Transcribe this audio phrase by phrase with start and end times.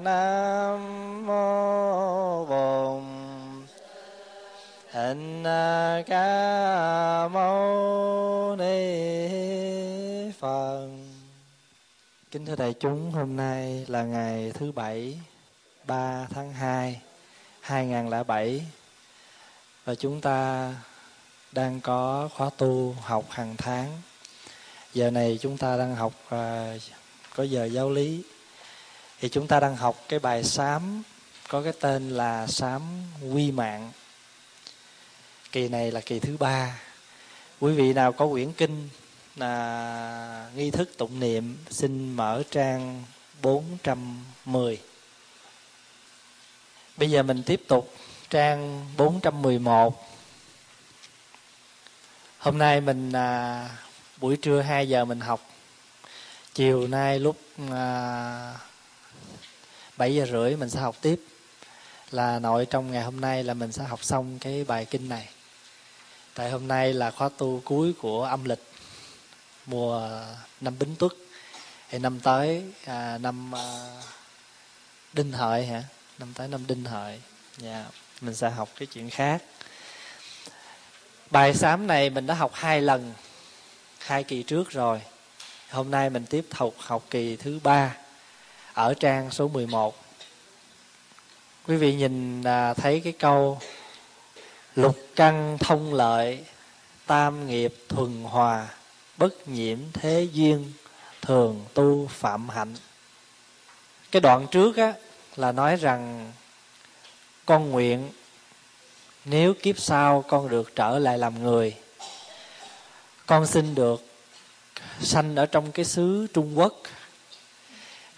[0.00, 3.04] nam mô bổn.
[4.90, 5.44] Hạnh
[6.06, 8.98] ca mâu ni
[10.38, 10.88] phật
[12.30, 15.20] kính thưa đại chúng hôm nay là ngày thứ bảy
[15.86, 17.00] 3 tháng 2
[17.60, 18.66] 2007
[19.84, 20.74] và chúng ta
[21.52, 23.88] đang có khóa tu học hàng tháng.
[24.94, 26.82] Giờ này chúng ta đang học uh,
[27.36, 28.22] có giờ giáo lý
[29.20, 31.02] thì chúng ta đang học cái bài sám
[31.48, 32.82] có cái tên là sám
[33.32, 33.92] quy mạng.
[35.52, 36.80] Kỳ này là kỳ thứ ba.
[37.60, 38.88] Quý vị nào có quyển kinh
[39.36, 43.04] là nghi thức tụng niệm xin mở trang
[43.42, 44.78] 410
[46.96, 47.94] bây giờ mình tiếp tục
[48.30, 50.08] trang 411
[52.38, 53.68] hôm nay mình à,
[54.16, 55.50] buổi trưa 2 giờ mình học.
[56.54, 57.36] Chiều nay lúc
[57.72, 58.54] à,
[59.98, 61.20] 7 giờ rưỡi mình sẽ học tiếp.
[62.10, 65.28] Là nội trong ngày hôm nay là mình sẽ học xong cái bài kinh này.
[66.34, 68.62] Tại hôm nay là khóa tu cuối của âm lịch
[69.66, 70.10] mùa
[70.60, 71.12] năm bính tuất.
[71.90, 73.90] Thì năm tới à, năm à,
[75.12, 75.82] đinh hợi hả?
[76.18, 77.20] Năm tới năm đinh hợi.
[77.56, 77.84] Dạ
[78.20, 79.42] mình sẽ học cái chuyện khác.
[81.30, 83.14] Bài sám này mình đã học hai lần
[83.98, 85.00] hai kỳ trước rồi.
[85.70, 87.96] Hôm nay mình tiếp tục học kỳ thứ ba
[88.78, 89.94] ở trang số 11
[91.66, 93.58] quý vị nhìn à, thấy cái câu,
[94.74, 96.44] lục căn thông lợi,
[97.06, 98.68] tam nghiệp thuần hòa,
[99.16, 100.72] bất nhiễm thế duyên,
[101.22, 102.74] thường tu phạm hạnh.
[104.10, 104.94] Cái đoạn trước á,
[105.36, 106.32] là nói rằng,
[107.46, 108.10] con nguyện,
[109.24, 111.76] nếu kiếp sau con được trở lại làm người,
[113.26, 114.04] con xin được
[115.00, 116.82] sanh ở trong cái xứ trung quốc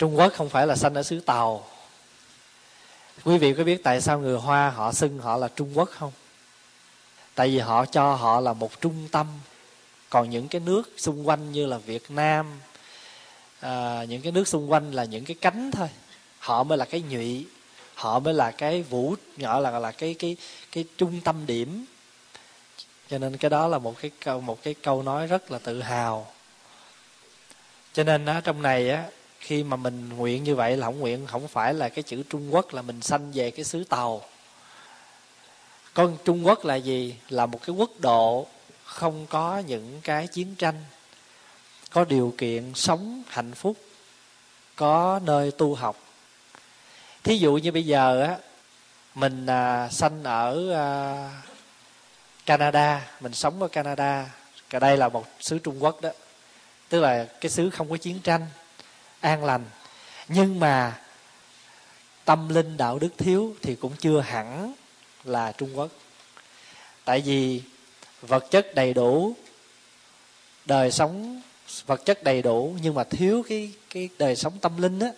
[0.00, 1.66] trung quốc không phải là sanh ở xứ tàu.
[3.24, 6.12] Quý vị có biết tại sao người hoa họ xưng họ là trung quốc không?
[7.34, 9.26] Tại vì họ cho họ là một trung tâm.
[10.10, 12.60] Còn những cái nước xung quanh như là việt nam
[13.60, 15.88] à, những cái nước xung quanh là những cái cánh thôi.
[16.38, 17.46] Họ mới là cái nhụy
[17.94, 20.36] họ mới là cái vũ nhỏ là là cái cái
[20.72, 21.84] cái trung tâm điểm.
[23.10, 25.82] Cho nên cái đó là một cái câu một cái câu nói rất là tự
[25.82, 26.26] hào.
[27.92, 29.04] Cho nên á trong này á
[29.40, 32.54] khi mà mình nguyện như vậy là không nguyện không phải là cái chữ trung
[32.54, 34.22] quốc là mình sanh về cái xứ tàu.
[35.94, 37.16] Con trung quốc là gì?
[37.28, 38.46] Là một cái quốc độ
[38.84, 40.84] không có những cái chiến tranh
[41.90, 43.76] có điều kiện sống hạnh phúc
[44.76, 45.96] có nơi tu học.
[47.24, 48.38] Thí dụ như bây giờ á
[49.14, 50.86] mình à, sanh ở à,
[52.46, 54.30] canada mình sống ở canada
[54.70, 56.10] cả đây là một xứ trung quốc đó.
[56.88, 58.46] Tức là cái xứ không có chiến tranh
[59.20, 59.64] an lành.
[60.28, 61.00] Nhưng mà
[62.24, 64.74] tâm linh đạo đức thiếu thì cũng chưa hẳn
[65.24, 65.88] là trung quốc.
[67.04, 67.62] Tại vì
[68.22, 69.34] vật chất đầy đủ
[70.64, 71.40] đời sống
[71.86, 75.08] vật chất đầy đủ nhưng mà thiếu cái cái đời sống tâm linh á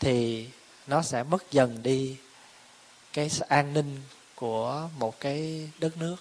[0.00, 0.48] thì
[0.86, 2.16] nó sẽ mất dần đi
[3.12, 4.00] cái an ninh
[4.34, 6.16] của một cái đất nước.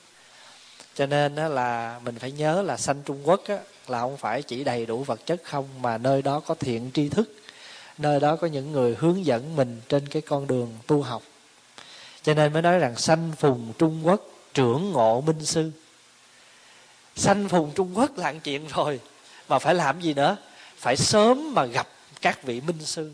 [0.96, 3.58] Cho nên đó là mình phải nhớ là sanh trung quốc á,
[3.88, 7.10] là không phải chỉ đầy đủ vật chất không, mà nơi đó có thiện tri
[7.10, 7.36] thức.
[7.98, 11.24] Nơi đó có những người hướng dẫn mình trên cái con đường tu học.
[12.24, 14.22] Cho nên mới nói rằng sanh phùng trung quốc,
[14.54, 15.72] trưởng ngộ minh sư.
[17.16, 19.00] Sanh phùng trung quốc là chuyện rồi,
[19.50, 20.38] mà phải làm gì nữa?
[20.78, 21.88] Phải sớm mà gặp
[22.22, 23.12] các vị minh sư.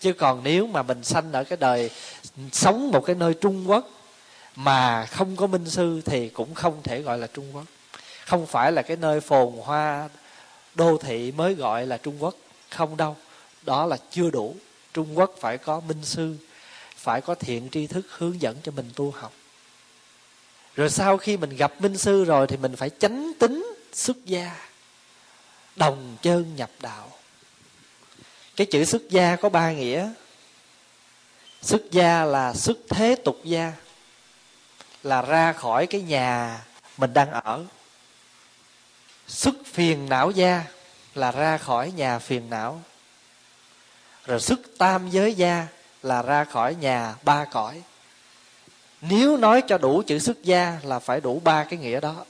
[0.00, 1.90] Chứ còn nếu mà mình sanh ở cái đời
[2.52, 3.90] sống một cái nơi trung quốc
[4.56, 7.64] mà không có minh sư thì cũng không thể gọi là trung quốc
[8.26, 10.08] không phải là cái nơi phồn hoa
[10.74, 12.34] đô thị mới gọi là trung quốc.
[12.70, 13.16] Không đâu.
[13.62, 14.56] Đó là chưa đủ.
[14.94, 16.36] Trung quốc phải có minh sư,
[16.96, 19.32] phải có thiện tri thức hướng dẫn cho mình tu học.
[20.74, 24.56] Rồi sau khi mình gặp minh sư rồi thì mình phải chánh tính xuất gia,
[25.76, 27.10] đồng chân nhập đạo.
[28.56, 30.10] Cái chữ xuất gia có ba nghĩa.
[31.62, 33.72] Xuất gia là xuất thế tục gia,
[35.02, 36.60] là ra khỏi cái nhà
[36.98, 37.64] mình đang ở
[39.28, 40.64] sức phiền não gia
[41.14, 42.82] là ra khỏi nhà phiền não.
[44.26, 45.66] Rồi sức tam giới gia
[46.02, 47.82] là ra khỏi nhà ba cõi.
[49.00, 52.24] Nếu nói cho đủ chữ xuất gia là phải đủ ba cái nghĩa đó.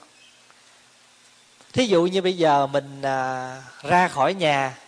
[1.72, 4.78] Thí dụ như bây giờ mình à, ra khỏi nhà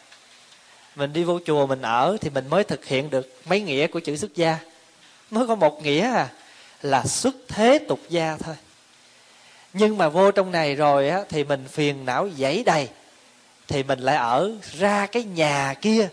[0.96, 4.00] mình đi vô chùa mình ở thì mình mới thực hiện được mấy nghĩa của
[4.00, 4.58] chữ xuất gia
[5.30, 6.28] mới có một nghĩa à
[6.82, 8.54] là xuất thế tục gia thôi
[9.72, 12.88] nhưng mà vô trong này rồi á, thì mình phiền não dãy đầy.
[13.68, 16.08] Thì mình lại ở ra cái nhà kia,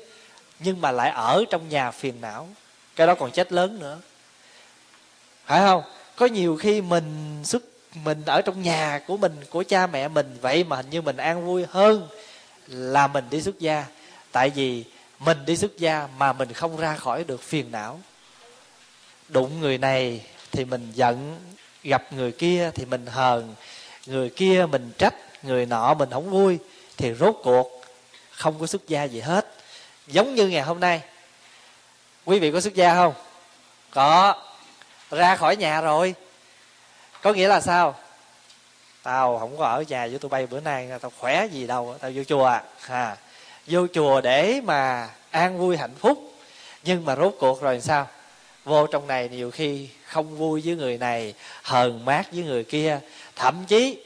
[0.60, 2.50] nhưng mà lại ở trong nhà phiền não.
[2.96, 4.00] Cái đó còn chết lớn nữa.
[5.46, 5.84] Phải không?
[6.16, 7.63] Có nhiều khi mình xuất,
[8.04, 11.18] mình ở trong nhà của mình, của cha mẹ mình, vậy mà hình như mình
[11.18, 12.08] an vui hơn
[12.68, 13.86] là mình đi xuất gia.
[14.31, 14.84] Tại vì
[15.19, 18.00] mình đi xuất gia mà mình không ra khỏi được phiền não.
[19.30, 21.40] Đụng người này thì mình giận
[21.86, 23.56] gặp người kia thì mình hờn,
[24.06, 26.60] người kia mình trách, người nọ mình không vui
[26.98, 27.82] thì rốt cuộc
[28.32, 29.48] không có xuất gia gì hết.
[30.08, 31.02] Giống như ngày hôm nay,
[32.26, 33.14] quý vị có xuất gia không?
[33.92, 34.36] Có.
[35.12, 36.16] Ra khỏi nhà rồi.
[37.22, 37.96] Có nghĩa là sao?
[39.04, 42.12] Tao không có ở nhà với tụi bay bữa nay tao khỏe gì đâu, tao
[42.16, 42.60] vô chùa.
[42.88, 43.18] À
[43.68, 46.34] vô chùa để mà an vui hạnh phúc.
[46.84, 48.08] Nhưng mà rốt cuộc rồi sao?
[48.64, 51.33] Vô trong này nhiều khi không vui với người này
[51.63, 53.00] hờn mát với người kia.
[53.35, 54.03] Thậm chí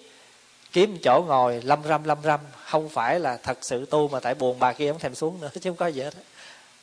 [0.71, 2.39] kiếm chỗ ngồi lâm râm lâm râm.
[2.65, 5.49] Không phải là thật sự tu mà tại buồn bà kia không thèm xuống nữa
[5.61, 6.13] chứ không có gì hết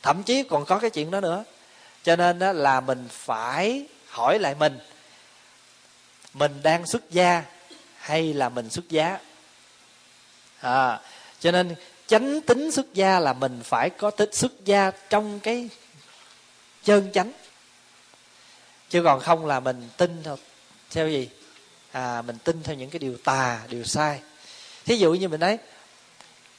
[0.03, 1.43] thậm chí còn có cái chuyện đó nữa.
[2.03, 4.79] Cho nên đó là mình phải hỏi lại mình
[6.33, 7.43] mình đang xuất gia
[7.97, 9.19] hay là mình xuất giá?
[10.59, 10.99] À,
[11.39, 11.75] cho nên
[12.07, 15.69] chánh tính xuất gia là mình phải có tích xuất gia trong cái
[16.83, 17.31] chân chánh
[18.89, 20.37] chứ còn không là mình tin theo
[20.91, 21.29] theo gì?
[21.91, 24.19] À mình tin theo những cái điều tà điều sai.
[24.85, 25.57] Thí dụ như mình nói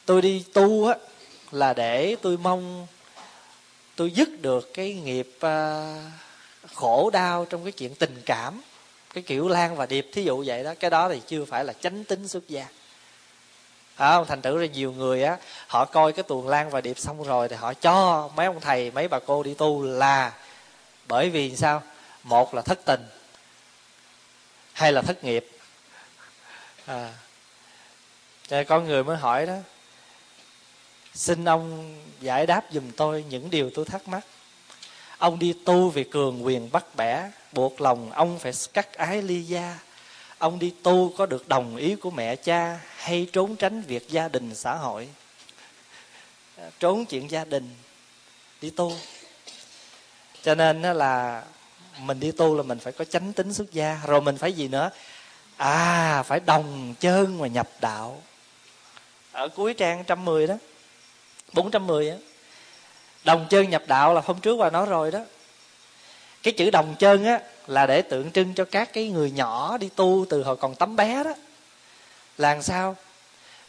[0.06, 0.94] tôi đi tu á
[1.50, 2.86] là để tôi mong
[3.96, 5.50] tôi dứt được cái nghiệp uh,
[6.74, 8.62] khổ đau trong cái chuyện tình cảm
[9.14, 10.10] cái kiểu lan và điệp.
[10.12, 12.66] Thí dụ vậy đó cái đó thì chưa phải là chánh tính xuất gia.
[13.96, 14.26] À, không?
[14.26, 15.36] Thành thử ra nhiều người á
[15.66, 18.90] họ coi cái tuồng lan và điệp xong rồi thì họ cho mấy ông thầy
[18.90, 20.32] mấy bà cô đi tu là
[21.08, 21.82] bởi vì sao?
[22.22, 23.08] Một là thất tình
[24.72, 25.46] hay là thất nghiệp.
[26.86, 27.14] À
[28.48, 29.56] cho có người mới hỏi đó,
[31.14, 34.24] xin ông giải đáp giùm tôi những điều tôi thắc mắc.
[35.18, 39.42] Ông đi tu vì cường quyền bắt bẻ, buộc lòng ông phải cắt ái ly
[39.42, 39.78] gia.
[40.38, 44.28] Ông đi tu có được đồng ý của mẹ cha hay trốn tránh việc gia
[44.28, 45.08] đình xã hội?
[46.56, 47.74] À, trốn chuyện gia đình,
[48.60, 48.96] đi tu.
[50.42, 51.44] Cho nên là
[52.00, 54.68] mình đi tu là mình phải có chánh tính xuất gia, rồi mình phải gì
[54.68, 54.90] nữa?
[55.56, 58.22] À phải đồng chân mà nhập đạo.
[59.32, 60.54] Ở cuối trang 110 đó
[61.52, 62.16] 410 á,
[63.24, 65.20] đồng chân nhập đạo là hôm trước qua nói rồi đó.
[66.42, 69.88] Cái chữ đồng chân á là để tượng trưng cho các cái người nhỏ đi
[69.96, 71.32] tu từ hồi còn tấm bé đó.
[72.38, 72.96] Là làm sao?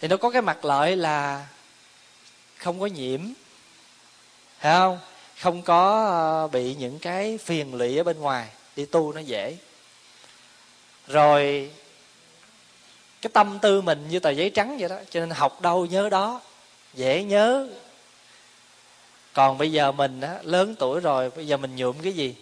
[0.01, 1.47] Thì nó có cái mặt lợi là
[2.57, 3.21] không có nhiễm.
[4.61, 4.99] Thấy không?
[5.39, 9.57] Không có ờ, bị những cái phiền lụy ở bên ngoài, đi tu nó dễ.
[11.07, 11.69] Rồi,
[13.21, 16.09] cái tâm tư mình như tờ giấy trắng vậy đó, cho nên học đâu nhớ
[16.09, 16.41] đó,
[16.94, 17.68] dễ nhớ.
[19.33, 22.35] Còn bây giờ mình á, lớn tuổi rồi, bây giờ mình nhuộm cái gì?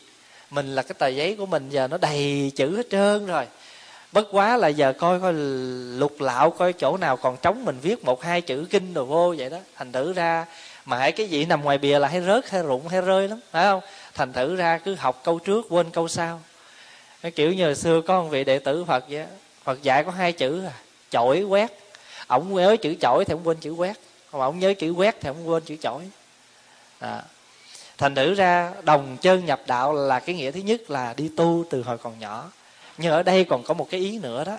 [0.49, 3.45] Mình là cái tờ giấy của mình giờ nó đầy chữ hết trơn rồi.
[4.11, 5.33] Bất quá là giờ coi coi
[5.97, 9.35] lục lạo, coi chỗ nào còn trống mình viết một hai chữ kinh rồi vô
[9.37, 9.57] vậy đó.
[9.75, 10.45] Thành thử ra
[10.87, 13.39] mà hãy cái gì nằm ngoài bìa là hay rớt, hay rụng, hay rơi lắm,
[13.51, 13.81] phải không?
[14.13, 16.41] Thành thử ra cứ học câu trước, quên câu sau.
[17.21, 19.25] Cái kiểu như hồi xưa có một vị đệ tử phật vậy
[19.63, 20.73] phật dạy có hai chữ à
[21.09, 21.71] chổi, quét.
[22.27, 23.97] Ổng nhớ chữ chổi thì ông quên chữ quét,
[24.31, 26.03] còn ổng nhớ chữ quét thì ông quên chữ chổi.
[26.99, 27.23] À.
[27.97, 31.65] thành thử ra đồng chân nhập đạo là cái nghĩa thứ nhất là đi tu
[31.69, 32.51] từ hồi còn nhỏ.
[32.97, 34.57] Nhưng ở đây còn có một cái ý nữa đó,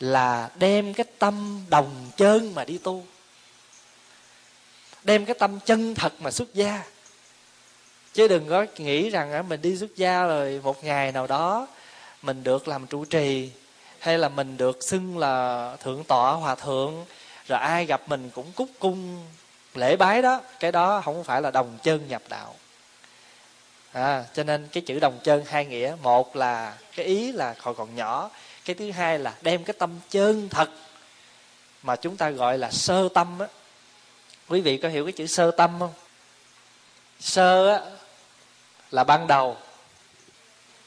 [0.00, 3.04] là đem cái tâm đồng chân mà đi tu
[5.04, 6.82] đem cái tâm chân thật mà xuất gia.
[8.12, 11.66] Chứ đừng có nghĩ rằng à, mình đi xuất gia rồi một ngày nào đó
[12.22, 13.50] mình được làm trụ trì
[13.98, 17.04] hay là mình được xưng là thượng tọa hòa thượng
[17.46, 19.26] rồi ai gặp mình cũng cúc cung
[19.74, 20.40] lễ bái đó.
[20.60, 22.54] Cái đó không phải là đồng chân nhập đạo.
[23.92, 27.74] À, cho nên cái chữ đồng chân hai nghĩa một là cái ý là hồi
[27.74, 28.30] còn nhỏ
[28.64, 30.70] cái thứ hai là đem cái tâm chân thật
[31.82, 33.46] mà chúng ta gọi là sơ tâm á
[34.50, 35.92] quý vị có hiểu cái chữ sơ tâm không?
[37.20, 37.80] Sơ á,
[38.90, 39.56] là ban đầu.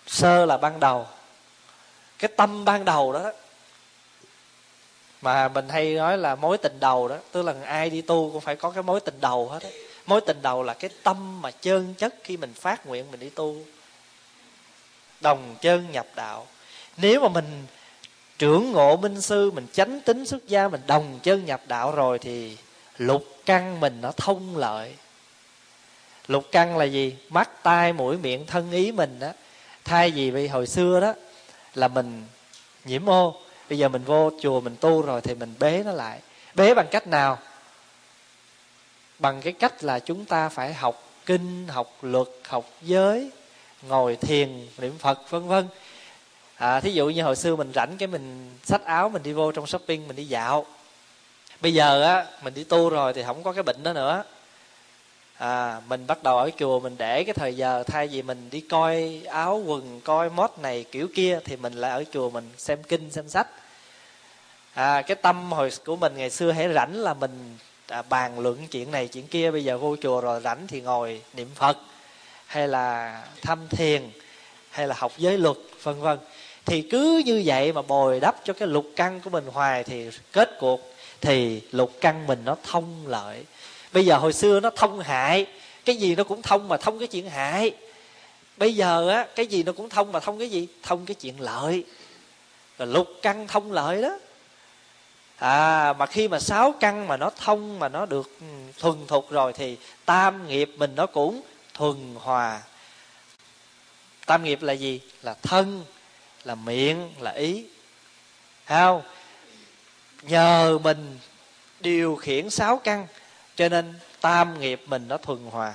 [0.07, 1.07] Sơ là ban đầu.
[2.19, 3.31] Cái tâm ban đầu đó
[5.21, 8.41] mà mình hay nói là mối tình đầu đó, tức là ai đi tu cũng
[8.41, 9.69] phải có cái mối tình đầu hết á.
[10.05, 13.29] Mối tình đầu là cái tâm mà chân chất khi mình phát nguyện mình đi
[13.29, 13.57] tu.
[15.21, 16.47] Đồng chân nhập đạo.
[16.97, 17.65] Nếu mà mình
[18.37, 22.19] trưởng ngộ minh sư, mình chánh tính xuất gia, mình đồng chân nhập đạo rồi
[22.19, 22.57] thì
[22.97, 24.95] lục căn mình nó thông lợi.
[26.27, 27.15] Lục căn là gì?
[27.29, 29.31] Mắt tai mũi miệng thân ý mình đó.
[29.83, 31.13] Thay vì vì hồi xưa đó
[31.75, 32.23] là mình
[32.85, 33.35] nhiễm ô.
[33.69, 36.19] Bây giờ mình vô chùa mình tu rồi thì mình bế nó lại.
[36.55, 37.39] Bế bằng cách nào?
[39.19, 43.31] Bằng cái cách là chúng ta phải học kinh học luật học giới
[43.87, 45.67] ngồi thiền niệm phật vân vân.
[46.55, 49.51] À, thí dụ như hồi xưa mình rảnh cái mình xách áo mình đi vô
[49.51, 50.65] trong shopping mình đi dạo
[51.63, 54.23] bây giờ á mình đi tu rồi thì không có cái bệnh đó nữa.
[55.37, 58.61] À mình bắt đầu ở chùa mình để cái thời giờ thay vì mình đi
[58.61, 62.83] coi áo quần coi mốt này kiểu kia thì mình lại ở chùa mình xem
[62.83, 63.47] kinh xem sách.
[64.73, 68.67] À cái tâm hồi của mình ngày xưa hãy rảnh là mình à, bàn luận
[68.67, 69.51] chuyện này chuyện kia.
[69.51, 71.77] Bây giờ vô chùa rồi rảnh thì ngồi niệm phật
[72.45, 74.09] hay là thăm thiền
[74.69, 76.19] hay là học giới luật vân vân.
[76.65, 80.09] Thì cứ như vậy mà bồi đắp cho cái lục căn của mình hoài thì
[80.31, 80.92] kết cuộc
[81.23, 83.43] thì lục căn mình nó thông lợi.
[83.93, 85.45] Bây giờ hồi xưa nó thông hại,
[85.85, 87.71] cái gì nó cũng thông mà thông cái chuyện hại.
[88.57, 90.67] Bây giờ á, cái gì nó cũng thông mà thông cái gì?
[90.83, 91.83] Thông cái chuyện lợi.
[92.77, 94.19] Rồi lục căn thông lợi đó.
[95.37, 98.45] À mà khi mà sáu căn mà nó thông mà nó được ừ,
[98.79, 101.41] thuần thục rồi thì tam nghiệp mình nó cũng
[101.73, 102.61] thuần hòa.
[104.25, 105.01] Tam nghiệp là gì?
[105.21, 105.83] Là thân,
[106.43, 107.65] là miệng, là ý.
[108.65, 109.01] Không?
[110.27, 111.19] Nhờ mình
[111.79, 113.07] điều khiển sáu căn,
[113.55, 115.73] cho nên tam nghiệp mình nó thuần hòa.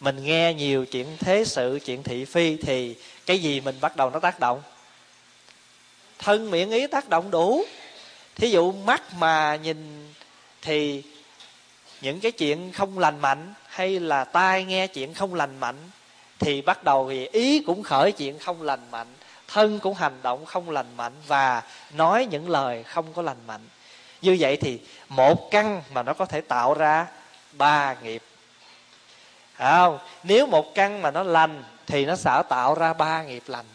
[0.00, 4.10] Mình nghe nhiều chuyện thế sự, chuyện thị phi thì cái gì mình bắt đầu
[4.10, 4.62] nó tác động?
[6.18, 7.64] Thân miệng ý tác động đủ.
[8.34, 10.12] Thí dụ mắt mà nhìn
[10.62, 11.02] thì
[12.00, 15.76] những cái chuyện không lành mạnh hay là tai nghe chuyện không lành mạnh
[16.38, 19.06] thì bắt đầu thì ý cũng khởi chuyện không lành mạnh
[19.48, 23.68] thân cũng hành động không lành mạnh và nói những lời không có lành mạnh.
[24.22, 27.06] Như vậy thì một căn mà nó có thể tạo ra
[27.52, 28.22] ba nghiệp.
[29.58, 29.98] Không?
[30.22, 33.66] Nếu một căn mà nó lành thì nó sẽ tạo ra ba nghiệp lành.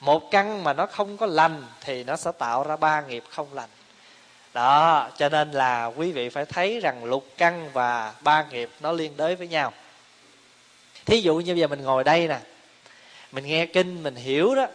[0.00, 3.54] Một căn mà nó không có lành thì nó sẽ tạo ra ba nghiệp không
[3.54, 3.68] lành.
[4.54, 8.92] Đó, cho nên là quý vị phải thấy rằng lục căn và ba nghiệp nó
[8.92, 9.72] liên đới với nhau.
[11.06, 12.38] Thí dụ như bây giờ mình ngồi đây nè,
[13.32, 14.66] mình nghe kinh, mình hiểu đó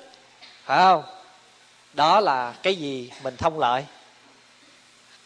[0.66, 1.04] phải không?
[1.94, 3.86] Đó là cái gì mình thông lợi.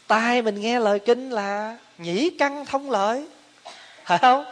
[0.06, 3.26] Tai mình nghe lời kinh là nhĩ căn thông lợi.
[4.04, 4.44] Phải không?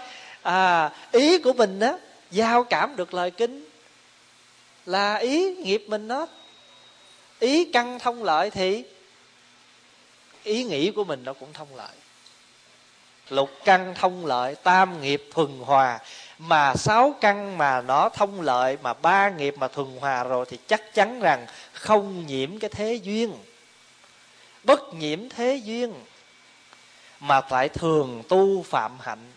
[0.43, 1.99] À ý của mình đó
[2.31, 3.69] giao cảm được lời kinh.
[4.87, 6.27] Là ý nghiệp mình nó
[7.39, 8.85] ý căn thông lợi thì
[10.43, 11.97] ý nghĩ của mình nó cũng thông lợi.
[13.29, 15.99] Lục căn thông lợi, tam nghiệp thuần hòa
[16.39, 20.59] mà sáu căn mà nó thông lợi mà ba nghiệp mà thuần hòa rồi thì
[20.67, 23.37] chắc chắn rằng không nhiễm cái thế duyên.
[24.65, 25.95] Bất nhiễm thế duyên
[27.21, 29.33] mà phải thường tu phạm hạnh.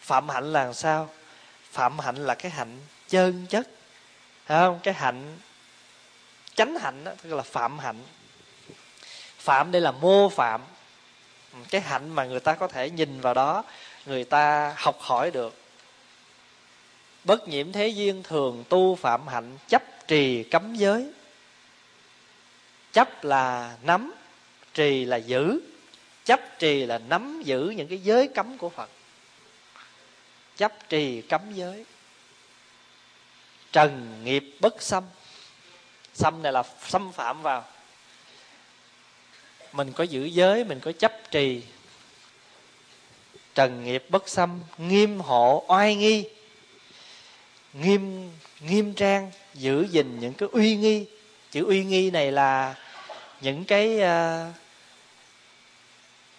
[0.00, 1.08] Phạm hạnh là sao?
[1.72, 3.68] Phạm hạnh là cái hạnh chân chất
[4.46, 4.80] Thấy không?
[4.82, 5.38] Cái hạnh
[6.54, 8.02] chánh hạnh đó, tức là phạm hạnh.
[9.38, 10.60] Phạm đây là mô phạm.
[11.70, 13.64] Cái hạnh mà người ta có thể nhìn vào đó
[14.06, 15.65] người ta học hỏi được
[17.26, 21.10] bất nhiễm thế duyên thường tu phạm hạnh, chấp trì cấm giới.
[22.92, 24.14] Chấp là nắm,
[24.74, 25.60] trì là giữ.
[26.24, 28.90] Chấp trì là nắm giữ những cái giới cấm của phật.
[30.56, 31.84] Chấp trì cấm giới.
[33.72, 35.04] Trần nghiệp bất xâm.
[36.14, 37.64] Xâm này là xâm phạm vào.
[39.72, 41.62] Mình có giữ giới, mình có chấp trì.
[43.54, 46.24] Trần nghiệp bất xâm, nghiêm hộ, oai nghi
[47.80, 48.30] nghiêm
[48.60, 51.06] nghiêm trang giữ gìn những cái uy nghi.
[51.50, 52.74] Chữ uy nghi này là
[53.40, 54.54] những cái uh,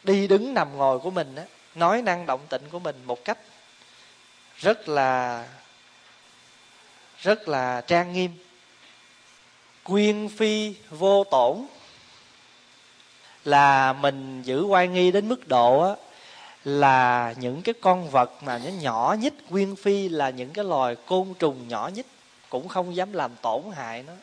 [0.03, 1.43] đi đứng nằm ngồi của mình á
[1.75, 3.37] nói năng động tịnh của mình một cách
[4.57, 5.47] rất là
[7.21, 8.31] rất là trang nghiêm.
[9.83, 11.65] Quyên phi vô tổn
[13.45, 15.95] là mình giữ oai nghi đến mức độ á
[16.67, 20.95] là những cái con vật mà nó nhỏ nhất quyên phi là những cái loài
[21.05, 22.05] côn trùng nhỏ nhất
[22.49, 24.13] cũng không dám làm tổn hại nó.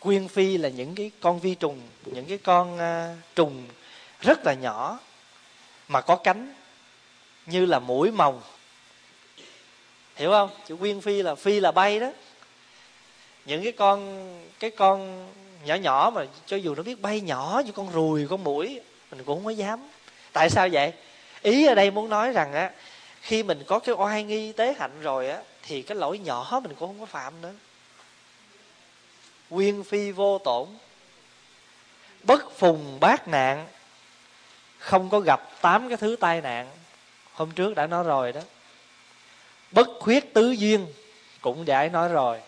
[0.00, 3.66] Quyên phi là những cái con vi trùng những cái con uh, trùng
[4.20, 4.98] rất là nhỏ
[5.88, 6.54] mà có cánh
[7.46, 8.40] như là mũi mồng.
[10.16, 10.50] Hiểu không?
[10.66, 12.10] Chữ quyên phi là phi là bay đó.
[13.44, 15.28] Những cái con cái con
[15.64, 19.24] nhỏ nhỏ mà cho dù nó biết bay nhỏ như con ruồi con mũi mình
[19.24, 19.88] cũng không có dám
[20.32, 20.92] tại sao vậy?
[21.42, 22.70] Ý ở đây muốn nói rằng á,
[23.22, 26.74] khi mình có cái oai nghi tế hạnh rồi á, thì cái lỗi nhỏ mình
[26.78, 27.52] cũng không có phạm nữa.
[29.50, 30.68] Quyên phi vô tổn,
[32.22, 33.66] bất phùng bát nạn,
[34.78, 36.70] không có gặp tám cái thứ tai nạn.
[37.32, 38.40] Hôm trước đã nói rồi đó.
[39.70, 40.86] Bất khuyết tứ duyên,
[41.40, 42.40] cũng đã nói rồi.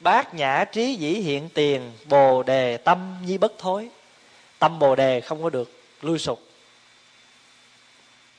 [0.00, 3.88] Bát nhã trí dĩ hiện tiền, bồ đề tâm nhi bất thối.
[4.58, 6.45] Tâm bồ đề không có được lui sụp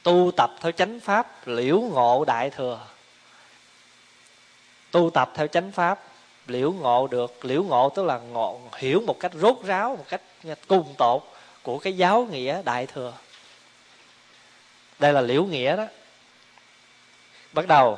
[0.07, 2.79] tu tập theo chánh pháp liễu ngộ đại thừa.
[4.91, 6.03] Tu tập theo chánh pháp
[6.47, 7.45] liễu ngộ được.
[7.45, 10.21] Liễu ngộ tức là ngộ, hiểu một cách rốt ráo, một cách
[10.67, 11.23] cùng tột
[11.63, 13.13] của cái giáo nghĩa đại thừa.
[14.99, 15.85] Đây là liễu nghĩa đó.
[17.53, 17.97] Bắt đầu,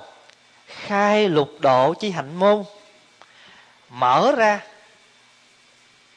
[0.68, 2.64] khai lục độ chi hạnh môn,
[3.90, 4.66] mở ra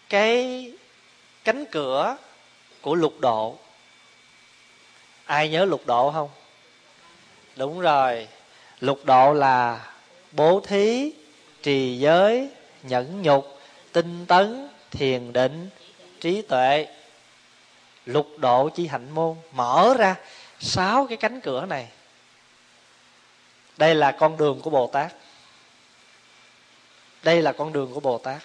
[0.09, 0.73] cái
[1.45, 2.17] cánh cửa
[2.81, 3.57] của lục độ
[5.26, 6.31] ai nhớ lục độ không?
[7.57, 8.29] Đúng rồi.
[8.81, 9.87] Lục độ là
[10.33, 11.12] bố thí,
[11.62, 12.50] trì giới,
[12.83, 13.61] nhẫn nhục,
[13.93, 15.71] tinh tấn, thiền định,
[16.21, 16.87] trí tuệ.
[18.07, 19.37] Lục độ chi hạnh môn.
[19.52, 20.17] Mở ra
[20.61, 21.88] sáu cái cánh cửa này.
[23.76, 25.12] Đây là con đường của bồ tát.
[27.23, 28.43] Đây là con đường của bồ tát.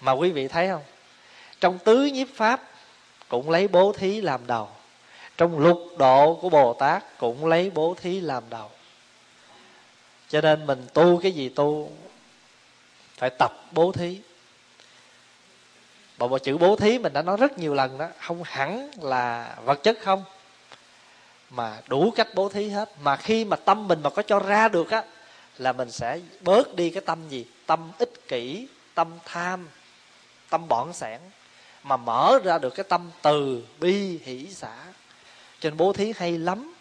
[0.00, 0.82] Mà quý vị thấy không?
[1.60, 2.62] Trong tứ nhiếp pháp
[3.28, 4.68] cũng lấy bố thí làm đầu
[5.36, 8.70] trong lục độ của bồ tát cũng lấy bố thí làm đầu.
[10.28, 11.92] Cho nên mình tu cái gì tu,
[13.16, 14.20] phải tập bố thí.
[16.18, 19.56] Bộ bộ chữ bố thí mình đã nói rất nhiều lần đó, không hẳn là
[19.64, 20.24] vật chất không,
[21.50, 22.90] mà đủ cách bố thí hết.
[23.00, 25.04] Mà khi mà tâm mình mà có cho ra được á,
[25.58, 27.46] là mình sẽ bớt đi cái tâm gì?
[27.66, 29.68] Tâm ích kỷ, tâm tham,
[30.50, 31.20] tâm bỏng sẻn.
[31.82, 34.76] Mà mở ra được cái tâm từ bi hỷ xã
[35.64, 36.74] cho nên bố thí hay lắm.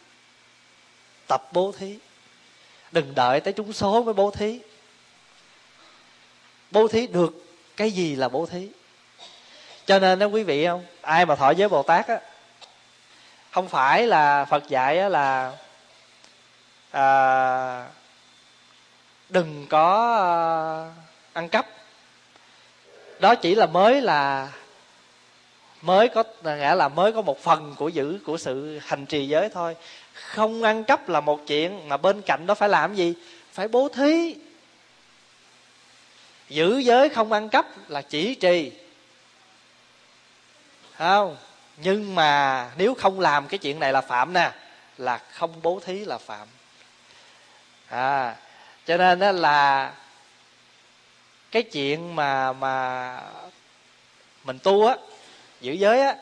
[1.28, 1.98] Tập bố thí.
[2.92, 4.60] Đừng đợi tới trúng số mới bố thí.
[6.72, 7.46] Bố thí được
[7.78, 8.70] cái gì là bố thí.
[9.86, 12.20] Cho nên đó quý vị không ai mà thọ giới bồ tát á
[13.52, 15.58] không phải là phật dạy á là
[16.92, 17.88] à,
[19.30, 20.32] đừng có à,
[21.34, 21.68] ăn cắp.
[23.20, 24.52] Đó chỉ là mới là
[25.84, 29.50] mới có, nghĩa là mới có một phần của giữ, của sự hành trì giới
[29.50, 29.76] thôi.
[30.14, 33.14] Không ăn cắp là một chuyện, mà bên cạnh đó phải làm gì?
[33.52, 34.36] Phải bố thí.
[36.50, 38.72] Giữ giới không ăn cắp là chỉ trì.
[40.98, 41.38] Không?
[41.78, 44.52] Nhưng mà nếu không làm cái chuyện này là phạm nè,
[44.98, 46.48] là không bố thí là phạm.
[47.88, 48.36] À
[48.86, 49.94] cho nên đó là
[51.52, 53.20] cái chuyện mà mà
[54.44, 54.96] mình tu á
[55.64, 56.16] giữ giới á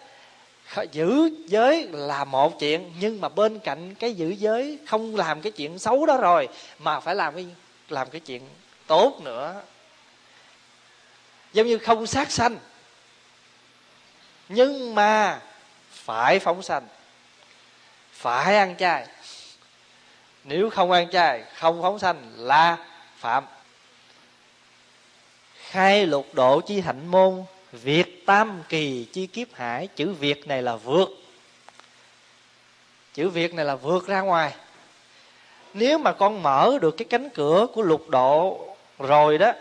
[0.92, 5.52] giữ giới là một chuyện, nhưng mà bên cạnh cái giữ giới không làm cái
[5.52, 6.50] chuyện xấu đó rồi,
[6.80, 7.48] mà phải làm cái
[7.90, 8.50] làm cái chuyện
[8.88, 9.62] tốt nữa.
[11.54, 12.58] Giống như không sát sanh,
[14.50, 15.42] nhưng mà
[15.92, 16.88] phải phóng sanh,
[18.12, 19.08] phải ăn chay.
[20.44, 22.78] Nếu không ăn chay, không phóng sanh là
[23.18, 23.46] phạm.
[25.56, 30.62] Khai lục độ chi hạnh môn Việt tam kỳ chi kiếp hải Chữ Việt này
[30.62, 31.10] là vượt.
[33.14, 34.54] Chữ Việt này là vượt ra ngoài.
[35.74, 38.68] Nếu mà con mở được cái cánh cửa của lục độ
[39.00, 39.54] rồi đó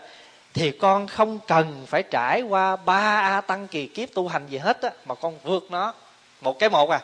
[0.53, 4.57] Thì con không cần phải trải qua ba A tăng kỳ kiếp tu hành gì
[4.57, 5.93] hết á Mà con vượt nó.
[6.41, 7.01] Một cái một à.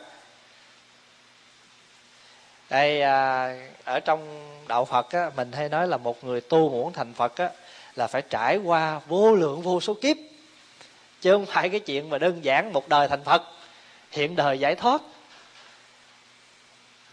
[2.70, 6.93] Đây à, ở trong đạo phật á, mình hay nói là một người tu muốn
[6.93, 7.50] thành phật á,
[7.96, 10.17] là phải trải qua vô lượng vô số kiếp
[11.21, 13.43] chứ không phải cái chuyện mà đơn giản một đời thành phật
[14.12, 15.01] hiện đời giải thoát.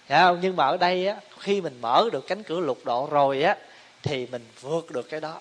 [0.08, 0.38] Hiểu không?
[0.40, 3.56] nhưng mà ở đây á khi mình mở được cánh cửa lục độ rồi á
[4.02, 5.40] thì mình vượt được cái đó.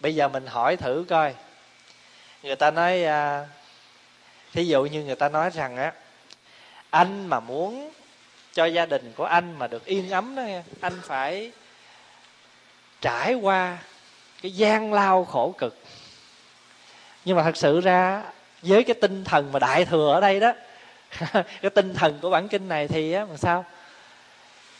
[0.00, 1.34] Bây giờ mình hỏi thử coi.
[2.42, 3.46] Người ta nói à,
[4.52, 5.92] thí dụ như người ta nói rằng á
[6.90, 7.90] anh mà muốn
[8.52, 11.52] cho gia đình của anh mà được yên ấm đó nghe anh phải
[13.00, 13.78] trải qua
[14.42, 15.78] cái gian lao khổ cực
[17.24, 18.22] nhưng mà thật sự ra,
[18.62, 20.52] với cái tinh thần mà đại thừa ở đây đó,
[21.34, 23.64] cái tinh thần của bản kinh này thì á, làm sao?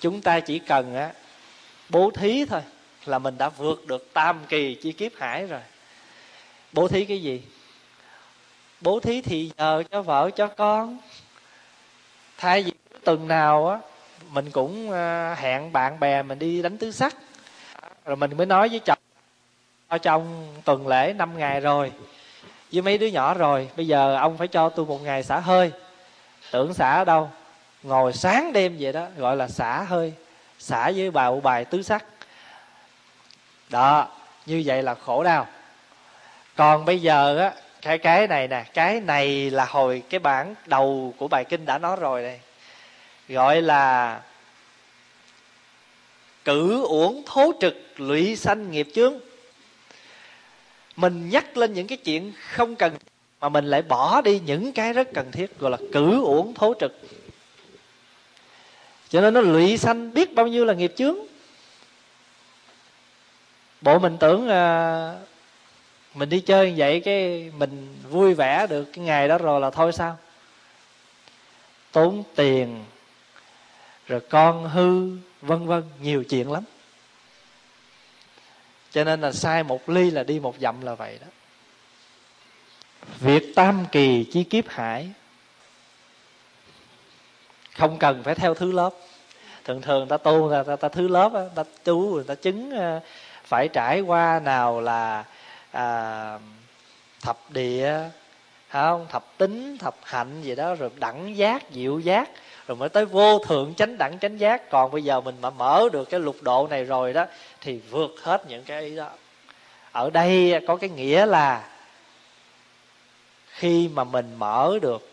[0.00, 1.12] Chúng ta chỉ cần á,
[1.88, 2.61] bố thí thôi,
[3.07, 5.61] là mình đã vượt được tam kỳ chi kiếp hải rồi.
[6.72, 7.42] Bố thí cái gì?
[8.80, 10.98] Bố thí thì giờ cho vợ, cho con.
[12.38, 12.72] Thay vì
[13.04, 13.78] tuần nào á,
[14.30, 17.16] mình cũng à, hẹn bạn bè mình đi đánh tứ sắc.
[18.04, 18.98] Rồi mình mới nói với chồng
[20.02, 21.92] trong tuần lễ năm ngày rồi
[22.75, 25.73] với mấy đứa nhỏ rồi, bây giờ ông phải cho tôi một ngày xả hơi.
[26.51, 27.31] Tưởng xả ở đâu?
[27.83, 30.13] Ngồi sáng đêm vậy đó, gọi là xả hơi.
[30.59, 32.05] Xả với bào bài tứ sắc.
[33.69, 34.09] Đó,
[34.47, 35.47] như vậy là khổ đau.
[36.57, 41.15] Còn bây giờ á, cái cái này nè, cái này là hồi cái bản đầu
[41.19, 42.41] của bài kinh đã nói rồi đây.
[43.29, 44.21] Gọi là
[46.45, 49.15] cử uổng thố trực lụy sanh nghiệp chướng
[50.96, 52.92] mình nhắc lên những cái chuyện không cần
[53.40, 56.74] mà mình lại bỏ đi những cái rất cần thiết gọi là cử uổng thố
[56.80, 57.00] trực.
[59.09, 61.16] Cho nên nó lụy sanh biết bao nhiêu là nghiệp chướng.
[63.80, 65.14] Bộ mình tưởng à,
[66.14, 69.70] mình đi chơi như vậy cái mình vui vẻ được cái ngày đó rồi là
[69.70, 70.18] thôi sao?
[71.92, 72.85] Tốn tiền
[74.07, 75.11] rồi con hư
[75.42, 76.64] vân vân nhiều chuyện lắm
[78.94, 81.26] cho nên là sai một ly là đi một dặm là vậy đó.
[83.20, 85.09] Việc tam kỳ chi kiếp hải
[87.76, 88.90] không cần phải theo thứ lớp.
[89.64, 93.00] Thường thường ta tu là ta, ta thứ lớp ta tu người ta chứng ờ,
[93.44, 95.24] phải trải qua nào là
[95.70, 96.38] à,
[97.22, 97.98] thập địa
[98.68, 99.07] không?
[99.11, 102.30] Thập tính thập hạnh gì đó rồi đẳng giác diệu giác
[102.66, 104.70] rồi mới tới vô thượng chánh đẳng chánh giác.
[104.70, 107.26] Còn bây giờ mình mà mở được cái lục độ này rồi đó
[107.64, 109.11] thì vượt hết những cái ý đó.
[109.92, 111.70] Ở đây có cái nghĩa là
[113.48, 115.12] khi mà mình mở được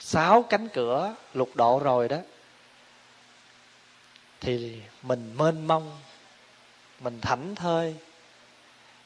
[0.00, 2.16] sáu cánh cửa lục độ rồi đó,
[4.40, 5.98] thì mình mênh mông,
[7.00, 7.96] mình thảnh thơi,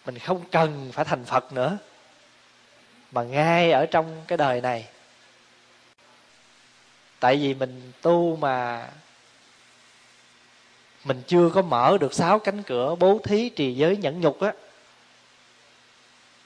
[0.06, 1.78] mình không cần phải thành phật nữa,
[3.12, 4.88] mà ngay ở trong cái đời này.
[7.20, 8.88] Tại vì mình tu mà
[11.04, 14.52] mình chưa có mở được sáu cánh cửa bố thí trì giới nhẫn nhục á.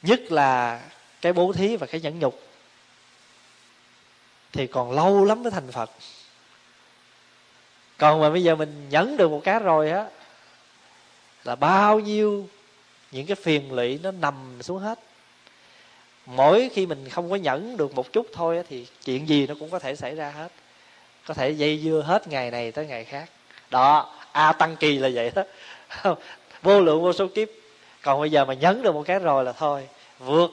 [0.03, 0.81] Nhất là
[1.21, 2.43] cái bố thí và cái nhẫn nhục.
[4.53, 5.91] Thì còn lâu lắm mới thành phật.
[7.99, 10.07] Còn mà bây giờ mình nhẫn được một cái rồi á,
[11.45, 12.49] là bao nhiêu
[13.11, 14.99] những cái phiền lụy nó nằm xuống hết.
[16.27, 19.55] Mỗi khi mình không có nhẫn được một chút thôi á, thì chuyện gì nó
[19.61, 20.49] cũng có thể xảy ra hết.
[21.27, 23.31] Có thể dây dưa hết ngày này tới ngày khác.
[23.71, 25.45] Đó a tăng kỳ là vậy đó.
[26.63, 27.49] Vô lượng vô số kiếp.
[28.03, 30.51] Còn bây giờ mà nhấn được một cái rồi là thôi, vượt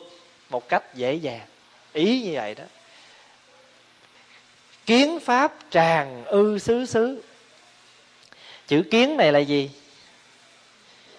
[0.49, 1.47] một cách dễ dàng.
[1.93, 2.63] Ý như vậy đó.
[4.85, 7.23] Kiến pháp tràn ư xứ xứ.
[8.67, 9.71] Chữ kiến này là gì?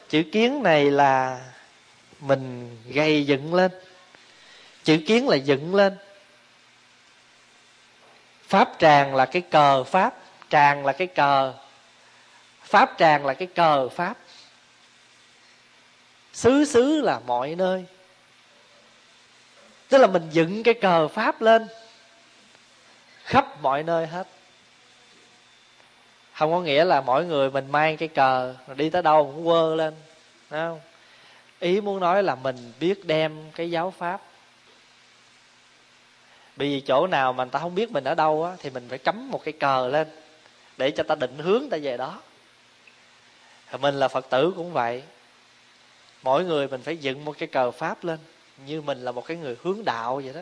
[0.08, 1.40] Chữ kiến này là
[2.20, 3.72] mình gây dựng lên.
[4.84, 5.96] Chữ kiến là dựng lên.
[8.48, 10.14] Pháp tràng là cái cờ pháp,
[10.50, 11.54] tràng là cái cờ
[12.74, 14.16] pháp tràng là cái cờ pháp.
[16.32, 17.84] Xứ xứ là mọi nơi.
[19.88, 21.66] Tức là mình dựng cái cờ pháp lên.
[23.24, 24.26] Khắp mọi nơi hết.
[26.32, 29.44] Không có nghĩa là mỗi người mình mang cái cờ rồi đi tới đâu cũng
[29.44, 29.94] quơ lên
[30.50, 30.80] Đúng không?
[31.60, 34.20] Ý muốn nói là mình biết đem cái giáo pháp.
[36.56, 38.86] Bởi vì chỗ nào mà người ta không biết mình ở đâu á, thì mình
[38.88, 40.08] phải cắm một cái cờ lên
[40.76, 42.20] để cho ta định hướng ta về đó
[43.76, 45.02] mình là phật tử cũng vậy.
[46.22, 48.18] Mỗi người mình phải dựng một cái cờ pháp lên,
[48.66, 50.40] như mình là một cái người hướng đạo vậy đó,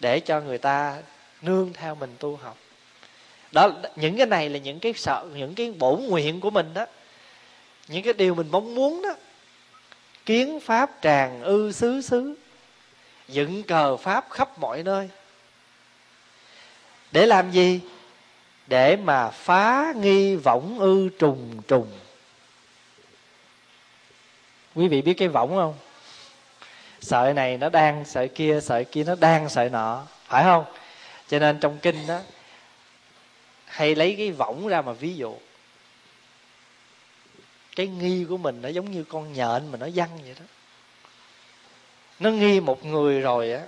[0.00, 0.98] để cho người ta
[1.42, 2.56] nương theo mình tu học.
[3.52, 6.86] Đó, những cái này là những cái sợ, những cái bổn nguyện của mình đó.
[7.88, 9.14] Những cái điều mình mong muốn đó.
[10.26, 12.34] Kiến pháp tràn ư xứ xứ,
[13.28, 15.08] dựng cờ pháp khắp mọi nơi.
[17.12, 17.80] Để làm gì?
[18.66, 21.86] Để mà phá nghi võng ư trùng trùng
[24.74, 25.74] quý vị biết cái võng không?
[27.00, 30.06] Sợi này nó đang, sợi kia sợi kia nó đang, sợi nọ.
[30.26, 30.64] Phải không?
[31.28, 32.20] Cho nên trong kinh đó,
[33.64, 35.36] hay lấy cái võng ra mà ví dụ.
[37.76, 40.44] Cái nghi của mình nó giống như con nhện mà nó văng vậy đó.
[42.18, 43.62] Nó nghi một người rồi á,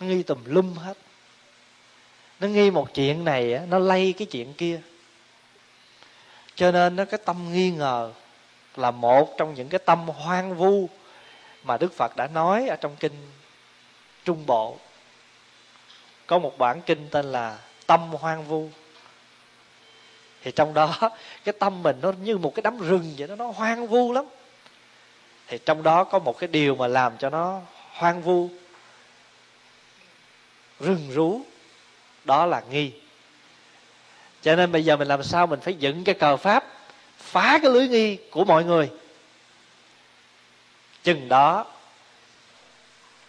[0.00, 0.96] nó nghi tùm lum hết.
[2.40, 4.80] Nó nghi một chuyện này á, nó lây cái chuyện kia.
[6.54, 8.12] Cho nên nó cái tâm nghi ngờ
[8.76, 10.88] là một trong những cái tâm hoang vu
[11.64, 13.30] mà đức phật đã nói ở trong kinh
[14.24, 14.76] trung bộ.
[16.26, 18.68] Có một bản kinh tên là tâm hoang vu.
[20.42, 20.98] Thì trong đó,
[21.44, 24.24] cái tâm mình nó như một cái đám rừng vậy đó, nó hoang vu lắm.
[25.46, 27.60] Thì trong đó có một cái điều mà làm cho nó
[27.92, 28.48] hoang vu.
[30.80, 31.40] Rừng rú,
[32.24, 32.92] đó là nghi.
[34.42, 36.64] Cho nên bây giờ mình làm sao mình phải dựng cái cờ pháp
[37.32, 38.90] phá cái lưới nghi của mọi người.
[41.02, 41.66] Chừng đó,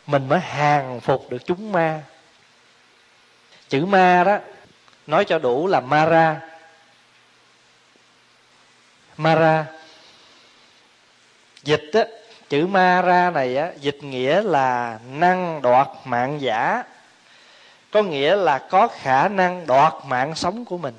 [0.07, 2.03] mình mới hàng phục được chúng ma.
[3.69, 4.37] Chữ ma đó,
[5.07, 6.41] nói cho đủ là mara.
[9.17, 9.65] Mara.
[11.63, 12.03] Dịch á,
[12.49, 16.83] chữ mara này á, dịch nghĩa là năng đoạt mạng giả.
[17.91, 20.93] Có nghĩa là có khả năng đoạt mạng sống của mình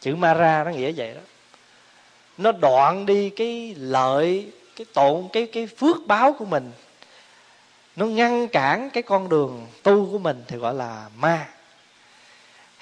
[0.00, 1.20] chữ mara nó nghĩa vậy đó.
[2.38, 6.72] Nó đoạn đi cái lợi, cái tổn, cái cái phước báo của mình.
[7.96, 11.48] Nó ngăn cản cái con đường tu của mình thì gọi là ma.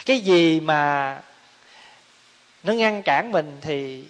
[0.06, 1.20] Cái gì mà
[2.62, 4.04] nó ngăn cản mình thì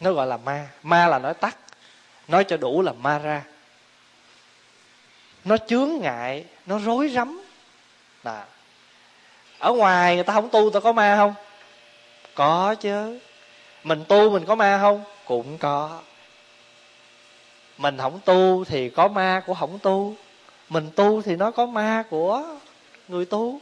[0.00, 0.68] nó gọi là ma.
[0.82, 1.56] Ma là nói tắt,
[2.28, 3.42] nói cho đủ là ma ra
[5.46, 7.40] nó chướng ngại, nó rối rắm.
[8.24, 8.46] Là,
[9.58, 11.34] ở ngoài người ta không tu ta có ma không?
[12.36, 13.18] Có chứ.
[13.84, 15.04] Mình tu mình có ma không?
[15.24, 16.00] Cũng có.
[17.78, 20.14] Mình không tu thì có ma của không tu.
[20.68, 22.42] Mình tu thì nó có ma của
[23.08, 23.60] người tu.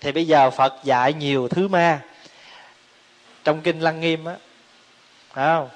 [0.00, 2.00] Thì bây giờ phật dạy nhiều thứ ma.
[3.44, 4.36] Trong kinh lăng nghiêm á
[5.32, 5.68] không?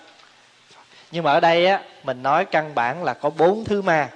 [1.10, 4.10] Nhưng mà ở đây á, mình nói căn bản là có bốn thứ ma.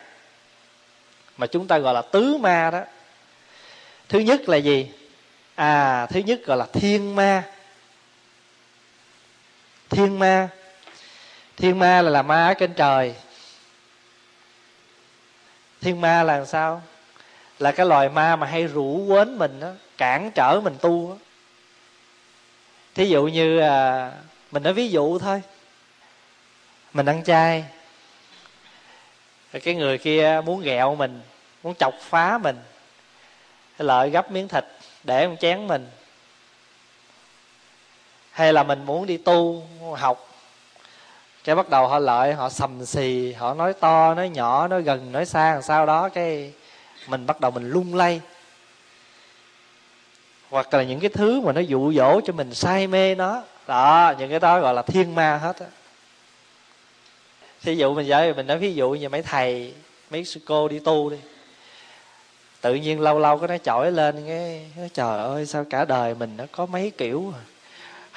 [1.36, 2.80] Mà chúng ta gọi là tứ ma đó.
[4.08, 4.90] Thứ nhất là gì?
[5.54, 7.42] À thứ nhất gọi là thiên ma
[9.90, 10.48] thiên ma.
[11.56, 13.14] Thiên ma là là ma ở trên trời.
[15.80, 16.82] Thiên ma là làm sao?
[17.58, 21.16] Là cái loài ma mà hay rủ quến mình đó cản trở mình tu đó.
[22.94, 24.12] thí dụ như à,
[24.50, 25.42] mình nói ví dụ thôi.
[26.92, 27.64] Mình ăn chay.
[29.52, 31.20] Rồi cái người kia muốn ghẹo mình
[31.62, 32.56] muốn chọc phá mình.
[33.78, 34.64] Lợi gấp miếng thịt
[35.04, 35.88] để một chén mình
[38.36, 39.62] hay là mình muốn đi tu,
[39.96, 40.28] học.
[41.44, 45.12] Cái bắt đầu họ lợi, họ sầm xì, họ nói to, nói nhỏ, nói gần,
[45.12, 46.52] nói xa sau đó, cái
[47.06, 48.20] mình bắt đầu mình lung lay.
[50.50, 53.42] Hoặc là những cái thứ mà nó dụ dỗ cho mình say mê nó.
[53.66, 55.66] Đó, những cái đó gọi là thiên ma hết á.
[57.62, 59.74] Thí dụ mình vậy, mình nói ví dụ như mấy thầy,
[60.10, 61.16] mấy sư cô đi tu đi.
[62.60, 66.36] Tự nhiên lâu lâu có nó chổi lên, cái, trời ơi, sao cả đời mình
[66.36, 67.40] nó có mấy kiểu à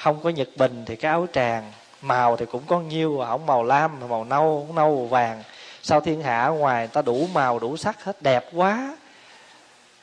[0.00, 3.62] không có nhật bình thì cái áo tràng màu thì cũng có nhiêu ổng màu
[3.62, 5.42] lam màu nâu nâu màu vàng.
[5.82, 8.96] Sao thiên hạ ở ngoài ta đủ màu đủ sắc hết đẹp quá.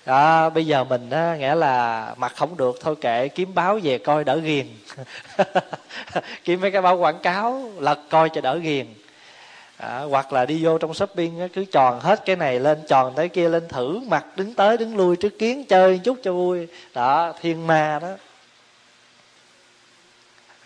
[0.05, 3.97] Đó bây giờ mình á nghĩa là mặc không được thôi kệ kiếm báo về
[3.97, 4.67] coi đỡ ghiền.
[6.43, 8.87] Kiếm mấy cái báo quảng cáo lật coi cho đỡ ghiền.
[9.77, 13.13] À, hoặc là đi vô trong shopping á, cứ tròn hết cái này lên tròn
[13.15, 16.67] tới kia lên thử mặt đứng tới đứng lui trước kiến chơi chút cho vui.
[16.93, 18.09] Đó thiên ma đó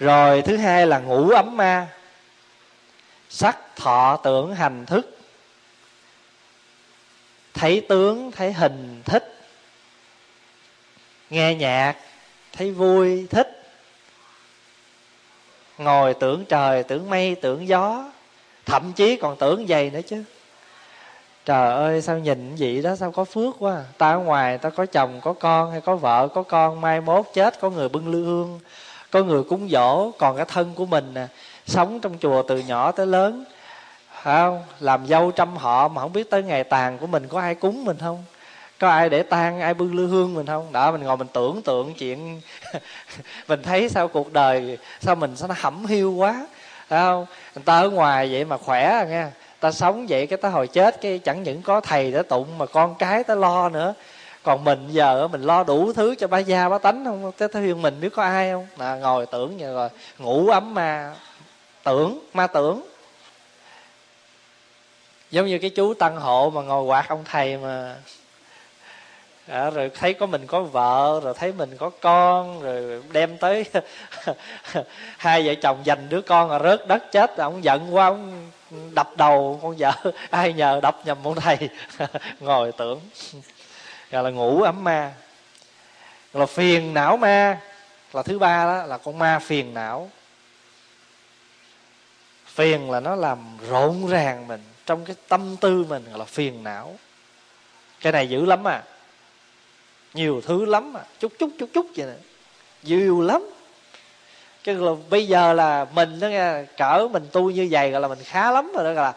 [0.02, 1.88] rồi thứ hai là ngủ ấm ma.
[3.30, 5.18] Sắc thọ tưởng hành thức.
[7.54, 9.36] Thấy tướng, thấy hình thích.
[11.30, 11.96] Nghe nhạc,
[12.54, 13.64] thấy vui, thích.
[15.78, 18.12] Ngồi tưởng trời, tưởng mây, tưởng gió.
[18.66, 20.24] Thậm chí còn tưởng giày nữa chứ.
[21.46, 23.84] Trời ơi, sao nhìn vậy đó, sao có phước quá à.
[23.98, 27.26] ta ở ngoài, ta có chồng, có con, hay có vợ, có con, mai mốt,
[27.34, 28.60] chết, có người bưng lư hương
[29.12, 31.28] có người cúng dỗ còn cái thân của mình nè,
[31.68, 33.44] sống trong chùa từ nhỏ tới lớn.
[34.24, 34.64] Không?
[34.80, 37.86] Làm dâu trăm họ mà không biết tới ngày tàn của mình có ai cúng
[37.86, 38.24] mình không?
[38.80, 40.72] Có ai để tan ai bưng lư hương mình không?
[40.72, 42.42] Đó, mình ngồi mình tưởng tượng chuyện
[43.48, 46.48] mình thấy sao cuộc đời, sao mình sao nó hẩm hiu quá.
[46.88, 47.26] Phải không?
[47.56, 49.26] Người ta ở ngoài vậy mà khỏe à nghe.
[49.60, 52.66] Ta sống vậy cái ta hồi chết, cái chẳng những có thầy để tụng mà
[52.66, 53.94] con cái ta lo nữa
[54.44, 57.32] còn mình giờ mình lo đủ thứ cho ba gia ba tánh không?
[57.38, 58.68] Tới tới mình biết có ai không?
[58.78, 61.16] Là ngồi tưởng vậy rồi ngủ ấm ma
[61.84, 62.82] tưởng ma tưởng.
[65.32, 67.96] Giống như cái chú tăng hộ mà ngồi quạt ông thầy mà.
[69.48, 73.66] À, rồi thấy có mình có vợ rồi thấy mình có con rồi đem tới
[75.18, 77.38] hai vợ chồng dành đứa con rồi rớt đất chết.
[77.38, 78.50] Ông giận quá ông
[78.96, 79.94] đập đầu con vợ
[80.30, 81.58] ai nhờ đập nhầm ông thầy?
[82.40, 83.00] Ngồi tưởng
[84.12, 85.14] gọi là ngủ ấm ma.
[86.34, 87.60] Gọi là phiền não ma.
[88.14, 90.10] Là thứ ba đó, là con ma phiền não.
[92.46, 96.64] Phiền là nó làm rộn ràng mình, trong cái tâm tư mình gọi là phiền
[96.64, 96.96] não.
[98.02, 98.84] Cái này dữ lắm à.
[100.14, 101.04] Nhiều thứ lắm à.
[101.20, 102.16] Chút chút chút chút vậy nè.
[102.84, 103.50] Nhiều lắm.
[104.64, 108.08] Cái là bây giờ là mình đó nghe, cỡ mình tu như vậy gọi là
[108.08, 109.14] mình khá lắm rồi đó, gọi là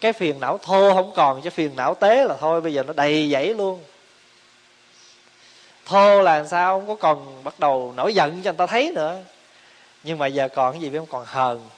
[0.00, 2.92] cái phiền não thô không còn, chứ phiền não tế là thôi, bây giờ nó
[2.92, 3.80] đầy dẫy luôn
[5.92, 6.78] thô là sao?
[6.78, 9.22] Không có còn bắt đầu nổi giận cho người ta thấy nữa.
[10.02, 11.06] Nhưng mà giờ còn cái gì biết không?
[11.06, 11.68] Còn hờn.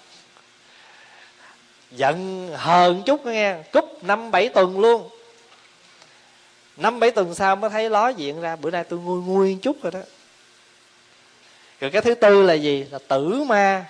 [1.90, 3.56] Giận, hờn chút nghe.
[3.72, 5.08] Cúp năm bảy tuần luôn.
[6.76, 8.56] Năm bảy tuần sau mới thấy ló diện ra.
[8.56, 10.00] Bữa nay tôi nguôi nguôi chút rồi đó.
[11.80, 12.86] Rồi cái thứ tư là gì?
[12.90, 13.84] Là tử ma.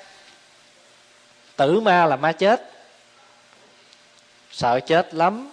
[1.57, 2.71] Tử ma là ma chết.
[4.51, 5.51] Sợ chết lắm.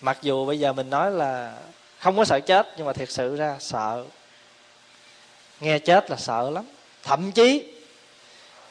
[0.00, 1.56] Mặc dù bây giờ mình nói là
[2.00, 4.04] không có sợ chết, nhưng mà thiệt sự ra sợ.
[5.60, 6.64] Nghe chết là sợ lắm.
[7.02, 7.72] Thậm chí,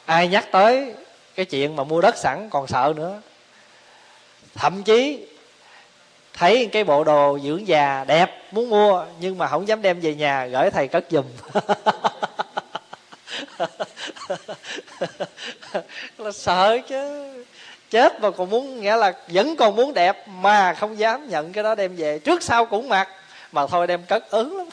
[0.04, 0.94] ai nhắc tới
[1.34, 3.20] cái chuyện mà mua đất sẵn còn sợ nữa.
[4.54, 5.26] Thậm chí,
[6.34, 10.14] thấy cái bộ đồ dưỡng già đẹp muốn mua, nhưng mà không dám đem về
[10.14, 11.24] nhà, gửi thầy cất giùm.
[16.18, 17.32] Là sợ chứ.
[17.90, 21.64] Chết mà còn muốn, nghĩa là vẫn còn muốn đẹp mà không dám nhận cái
[21.64, 22.18] đó đem về.
[22.18, 23.08] Trước sau cũng mặc
[23.52, 24.66] mà thôi đem cất ứng lắm.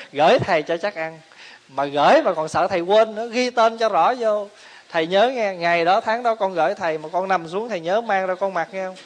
[0.12, 1.20] Gửi thầy cho chắc ăn.
[1.68, 4.48] Mà gửi mà còn sợ thầy quên nữa, ghi tên cho rõ vô.
[4.90, 7.80] Thầy nhớ nghe, ngày đó tháng đó con gửi thầy mà con nằm xuống thầy
[7.80, 8.96] nhớ mang ra con mặc nghe không?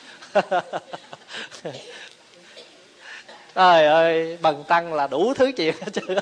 [3.54, 6.16] Trời ơi, bần tăng là đủ thứ chuyện hết chứ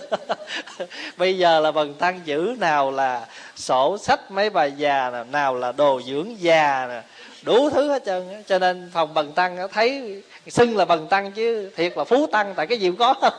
[1.17, 5.55] bây giờ là bần tăng giữ nào là sổ sách mấy bà già nè, nào
[5.55, 7.03] là đồ dưỡng già nè.
[7.43, 11.71] Đủ thứ hết trơn cho nên phòng bần tăng thấy xưng là bần tăng chứ
[11.77, 13.15] thiệt là phú tăng tại cái gì cũng có.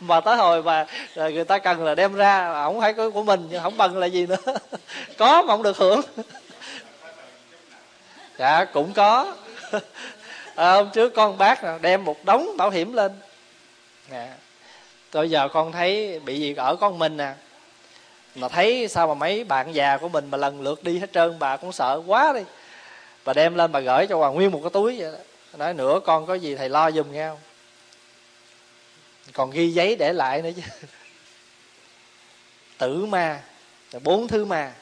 [0.00, 3.48] Mà tới hồi mà à, người ta cần là đem ra không phải của mình
[3.62, 4.36] không bần là gì nữa.
[5.18, 6.00] Có mà không được hưởng.
[8.38, 9.34] Dạ cũng có.
[10.54, 13.12] À, hôm trước con bác đem một đống bảo hiểm lên.
[14.10, 14.28] Dạ.
[15.10, 17.32] tôi giờ con thấy bị gì ở con mình nè.
[18.34, 21.38] Mà thấy sao mà mấy bạn già của mình mà lần lượt đi hết trơn
[21.38, 22.40] bà cũng sợ quá đi.
[23.24, 25.18] Bà đem lên bà gửi cho hoàng nguyên một cái túi vậy đó
[25.58, 27.38] nói nữa con có gì thầy lo giùm nghe không?
[29.32, 30.62] Còn ghi giấy để lại nữa chứ.
[32.78, 33.42] Tử ma
[33.92, 34.72] là bốn thứ ma.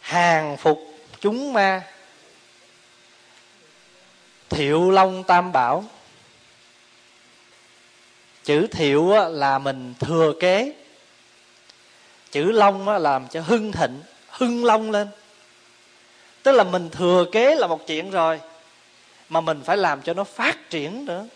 [0.00, 0.80] Hàng phục
[1.20, 1.82] chúng ma.
[4.50, 5.84] Thiệu long tam bảo.
[8.44, 10.72] Chữ thiệu là mình thừa kế.
[12.30, 15.08] Chữ long làm cho hưng thịnh, hưng long lên.
[16.42, 18.40] Tức là mình thừa kế là một chuyện rồi
[19.28, 21.26] mà mình phải làm cho nó phát triển nữa.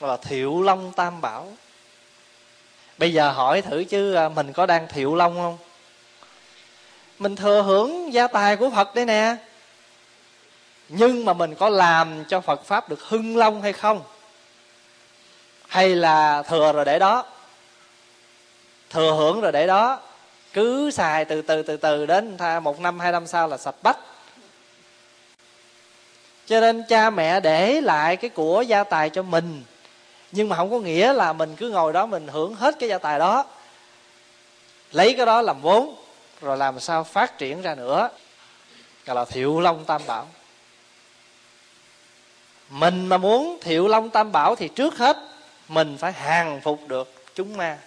[0.00, 1.52] Là thiệu long tam bảo.
[2.98, 5.58] Bây giờ hỏi thử chứ à, mình có đang thiệu long không?
[7.18, 9.36] Mình thừa hưởng gia tài của phật đây nè.
[10.88, 14.02] Nhưng mà mình có làm cho phật pháp được hưng long hay không?
[15.68, 17.26] Hay là thừa rồi để đó?
[18.90, 20.00] Thừa hưởng rồi để đó.
[20.52, 23.98] Cứ xài từ từ từ từ đến một năm, hai năm sau là sạch bách
[26.46, 29.62] cho nên cha mẹ để lại cái của gia tài cho mình.
[30.32, 32.98] Nhưng mà không có nghĩa là mình cứ ngồi đó mình hưởng hết cái gia
[32.98, 33.44] tài đó.
[34.92, 35.94] Lấy cái đó làm vốn,
[36.40, 38.08] rồi làm sao phát triển ra nữa.
[39.06, 40.26] Gọi là thiệu long tam bảo.
[42.70, 45.16] Mình mà muốn thiệu long tam bảo thì trước hết
[45.68, 47.78] mình phải hàng phục được chúng ma.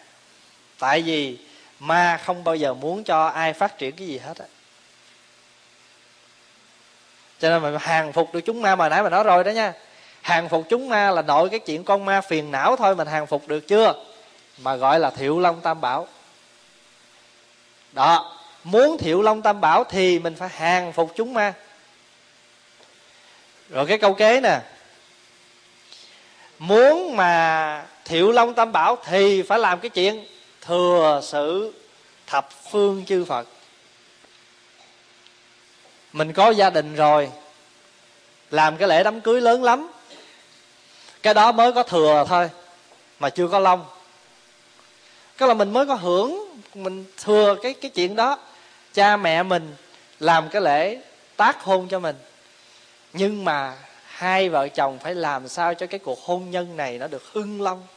[0.79, 1.37] Tại vì
[1.79, 4.45] ma không bao giờ muốn cho ai phát triển cái gì hết á
[7.39, 9.73] cho nên mình hàng phục được chúng ma mà nãy mà nói rồi đó nha.
[10.21, 13.27] Hàng phục chúng ma là nội cái chuyện con ma phiền não thôi mình hàng
[13.27, 13.93] phục được chưa?
[14.57, 16.07] Mà gọi là thiệu long tam bảo.
[17.91, 21.53] Đó, muốn thiệu long tam bảo thì mình phải hàng phục chúng ma.
[23.69, 24.59] Rồi cái câu kế nè.
[26.59, 30.25] Muốn mà thiệu long tam bảo thì phải làm cái chuyện
[30.61, 31.73] thừa sự
[32.27, 33.47] thập phương chư phật
[36.15, 37.31] mình có gia đình rồi.
[38.51, 39.91] Làm cái lễ đám cưới lớn lắm.
[41.23, 42.49] Cái đó mới có thừa thôi,
[43.19, 43.85] mà chưa có long.
[45.37, 48.39] Cái là mình mới có hưởng, mình thừa cái cái chuyện đó.
[48.93, 49.75] Cha mẹ mình
[50.19, 51.01] làm cái lễ
[51.35, 52.15] tác hôn cho mình.
[53.13, 57.07] Nhưng mà hai vợ chồng phải làm sao cho cái cuộc hôn nhân này nó
[57.07, 57.87] được hưng long?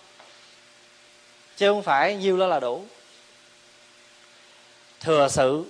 [1.57, 2.85] Chứ không phải nhiêu đó là đủ.
[5.01, 5.65] Thừa sự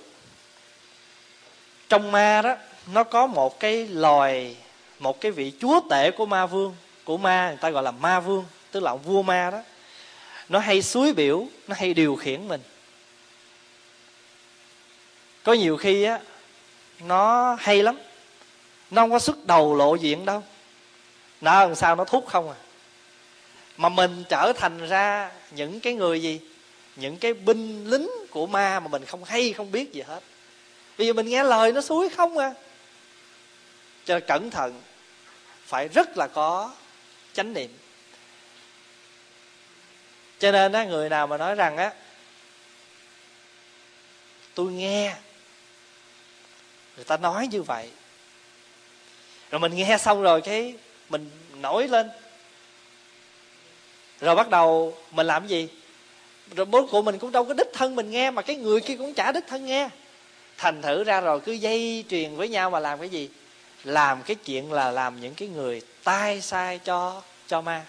[1.88, 2.55] trong ma đó,
[2.92, 4.57] nó có một cái loài,
[4.98, 8.20] một cái vị chúa tể của ma vương, của ma, người ta gọi là ma
[8.20, 9.62] vương, tức là ông vua ma đó.
[10.48, 12.61] Nó hay suối biểu, nó hay điều khiển mình.
[15.42, 16.20] Có nhiều khi á,
[17.01, 17.98] nó hay lắm.
[18.90, 20.42] Nó không có xuất đầu lộ diện đâu.
[21.40, 22.57] Nó làm sao nó thúc không à.
[23.77, 26.40] Mà mình trở thành ra những cái người gì?
[26.96, 30.20] Những cái binh lính của ma mà mình không hay, không biết gì hết
[30.98, 32.55] bây giờ mình nghe lời nó suối không à?
[34.05, 34.82] Cho cẩn thận,
[35.66, 36.74] phải rất là có
[37.32, 37.70] chánh niệm.
[40.38, 41.92] Cho nên á, người nào mà nói rằng á,
[44.55, 45.14] tôi nghe,
[46.96, 47.90] người ta nói như vậy.
[49.51, 50.74] Rồi mình nghe xong rồi cái
[51.09, 51.30] mình
[51.61, 52.11] nổi lên.
[54.20, 55.68] Rồi bắt đầu mình làm cái gì?
[56.57, 58.96] Rồi bố của mình cũng đâu có đích thân mình nghe mà cái người kia
[58.96, 59.88] cũng chả đích thân nghe
[60.59, 63.30] thành thử ra rồi, cứ dây truyền với nhau mà làm cái gì?
[63.84, 67.84] Làm cái chuyện là làm những cái người tai sai cho cho ma.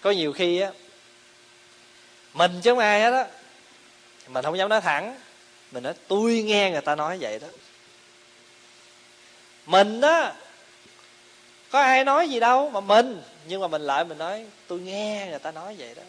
[0.00, 0.70] Có nhiều khi á,
[2.34, 3.26] mình chứ không ai hết á,
[4.28, 5.18] mình không dám nói thẳng.
[5.70, 7.48] Mình nói, tôi nghe người ta nói vậy đó.
[9.66, 10.32] Mình đó,
[11.70, 15.26] có ai nói gì đâu mà mình, nhưng mà mình lại mình nói, tôi nghe
[15.30, 16.02] người ta nói vậy đó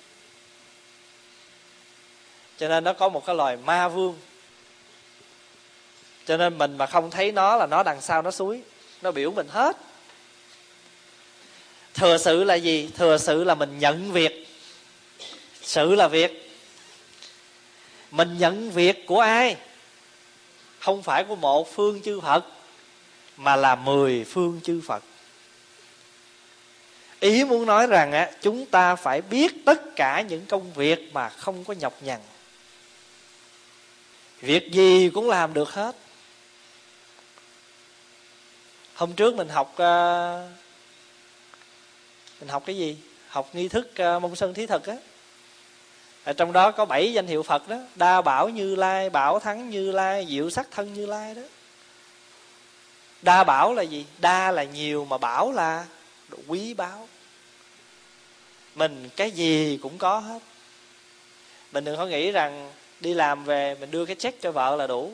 [2.58, 4.20] cho nên nó có một cái loài ma vương.
[6.26, 8.62] Cho nên mình mà không thấy nó là nó đằng sau nó suối,
[9.02, 9.78] nó biểu mình hết.
[11.94, 12.90] Thừa sự là gì?
[12.96, 14.48] Thừa sự là mình nhận việc.
[15.62, 16.52] Sự là việc.
[18.12, 19.56] Mình nhận việc của ai?
[20.80, 22.46] Không phải của một phương chư phật,
[23.38, 25.04] mà là mười phương chư phật.
[27.20, 31.30] Ý muốn nói rằng á, chúng ta phải biết tất cả những công việc mà
[31.30, 32.20] không có nhọc nhằn
[34.42, 35.96] việc gì cũng làm được hết.
[38.94, 40.50] Hôm trước mình học uh,
[42.40, 42.98] mình học cái gì?
[43.28, 44.96] Học nghi thức ờ, uh, mông sơn thí thực á.
[46.24, 47.78] Ở trong đó có bảy danh hiệu phật đó.
[47.96, 51.42] Đa bảo như lai bảo thắng như lai diệu sắc thân như lai đó.
[53.22, 54.06] Đa bảo là gì?
[54.18, 55.86] Đa là nhiều mà bảo là
[56.48, 57.08] quý báu.
[58.76, 60.40] Mình cái gì cũng có hết.
[61.72, 64.88] Mình đừng có nghĩ rằng đi làm về, mình đưa cái check cho vợ là
[64.88, 65.14] đủ.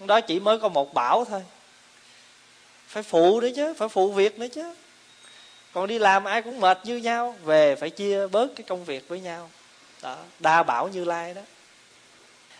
[0.00, 1.42] Đó chỉ mới có một bảo thôi.
[2.86, 4.74] Phải phụ nữa chứ, phải phụ việc nữa chứ.
[5.72, 9.08] Còn đi làm ai cũng mệt như nhau, về phải chia bớt cái công việc
[9.08, 9.50] với nhau.
[10.02, 11.42] Đó, đa bảo như lai đó.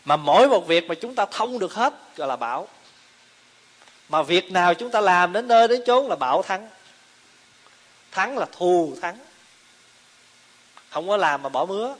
[0.04, 2.68] Mà mỗi một việc mà chúng ta thông được hết gọi là bảo.
[4.08, 6.68] Mà việc nào chúng ta làm đến nơi đến chốn là bảo thắng.
[8.10, 9.18] Thắng là thù thắng.
[10.90, 11.94] Không có làm mà bỏ mứa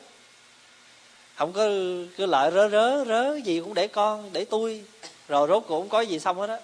[1.34, 1.68] không có,
[2.16, 4.84] cứ lợi rớ rớ rớ gì cũng để con, để tôi.
[5.28, 6.58] Rồi rốt cuộc cũng có gì xong hết á.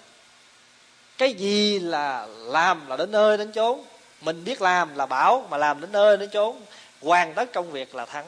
[1.19, 3.85] Cái gì là làm là đến nơi đến chốn.
[4.21, 6.57] Mình biết làm là bảo, mà làm đến nơi đến chốn.
[7.03, 8.27] Hoàn tất công việc là thắng.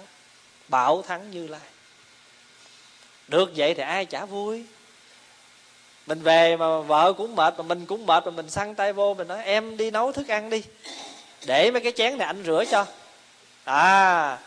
[0.68, 1.60] Bảo thắng như lai.
[3.28, 4.64] Được vậy thì ai chả vui.
[6.06, 9.14] Mình về mà vợ cũng mệt, mà mình cũng mệt, mà mình săn tay vô,
[9.14, 10.62] mình nói, em đi nấu thức ăn đi.
[11.46, 12.86] Để mấy cái chén này anh rửa cho.
[13.64, 14.38] À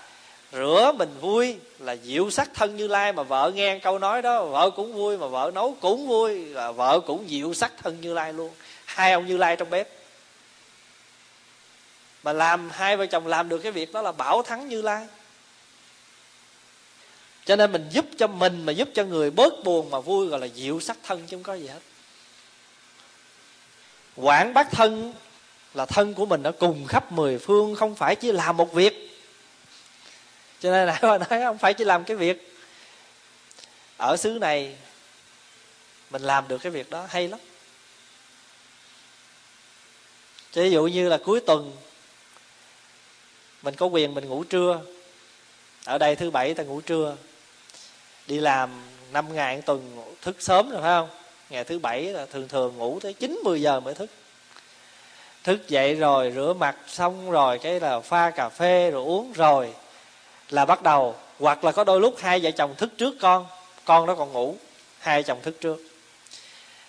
[0.52, 4.46] rửa mình vui là diệu sắc thân như lai mà vợ nghe câu nói đó,
[4.46, 8.14] vợ cũng vui, mà vợ nấu cũng vui, là vợ cũng diệu sắc thân như
[8.14, 8.52] lai luôn.
[8.86, 9.88] Hai ông như lai trong bếp.
[12.24, 15.08] Mà làm, hai vợ chồng làm được cái việc đó là bảo thắng như lai.
[17.46, 20.40] Cho nên mình giúp cho mình, mà giúp cho người bớt buồn mà vui gọi
[20.40, 21.80] là diệu sắc thân chứ không có gì hết.
[24.16, 25.14] Quản bác thân
[25.74, 29.13] là thân của mình nó cùng khắp mười phương, không phải chỉ làm một việc
[30.64, 32.56] cho nên nãy bà nói, không phải chỉ làm cái việc
[33.98, 34.76] ở xứ này,
[36.10, 37.40] mình làm được cái việc đó, hay lắm.
[40.54, 41.78] Ví dụ như là cuối tuần,
[43.62, 44.82] mình có quyền mình ngủ trưa.
[45.86, 47.16] Ở đây thứ bảy ta ngủ trưa,
[48.28, 48.70] đi làm
[49.12, 51.10] năm ngày tuần, thức sớm rồi, phải không?
[51.50, 54.10] Ngày thứ bảy là thường thường ngủ tới chín, mười giờ mới thức.
[55.44, 59.74] Thức dậy rồi, rửa mặt xong rồi, cái là pha cà phê, rồi uống rồi
[60.54, 63.46] là bắt đầu, hoặc là có đôi lúc hai vợ chồng thức trước con
[63.86, 64.56] con nó còn ngủ,
[65.00, 65.82] hai chồng thức trước.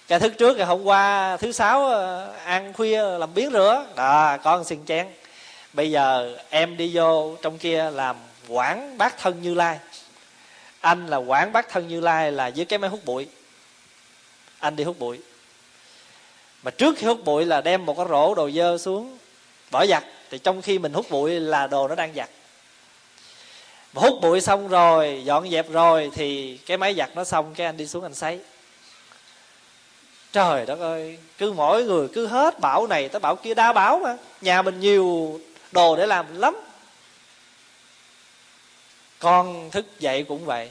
[0.09, 4.37] Cái thức trước ngày hôm qua, thứ sáu ờ, ăn khuya làm biến rửa, đó,
[4.45, 5.07] con xin chén.
[5.73, 8.17] Bây giờ em đi vô trong kia làm
[8.49, 9.79] quản bác thân như lai.
[10.81, 13.29] Anh là quản bác thân như lai là dưới cái máy hút bụi.
[14.59, 15.21] Anh đi hút bụi.
[16.63, 19.19] Mà trước khi hút bụi là đem một cái rổ đồ dơ xuống,
[19.71, 20.05] bỏ giặt.
[20.31, 22.31] Thì trong khi mình hút bụi là đồ nó đang giặt
[23.95, 27.67] mà hút bụi xong rồi, dọn dẹp rồi thì cái máy giặt nó xong, cái
[27.67, 28.41] anh đi xuống anh sấy.
[30.33, 33.99] Trời đất ơi, cứ mỗi người cứ hết bảo này tới bảo kia, đa bảo
[33.99, 34.17] mà.
[34.41, 35.41] Nhà mình nhiều
[35.73, 36.57] đồ để làm lắm.
[39.19, 40.71] Con thức dậy cũng vậy.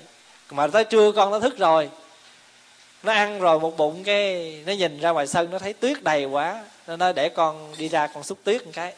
[0.52, 1.90] Mà tới trưa con nó thức rồi.
[3.04, 6.26] Nó ăn rồi một bụng cái nó nhìn ra ngoài sân, nó thấy tuyết đầy
[6.26, 6.64] quá.
[6.88, 8.94] Nó nói để con đi ra con xúc tuyết một cái.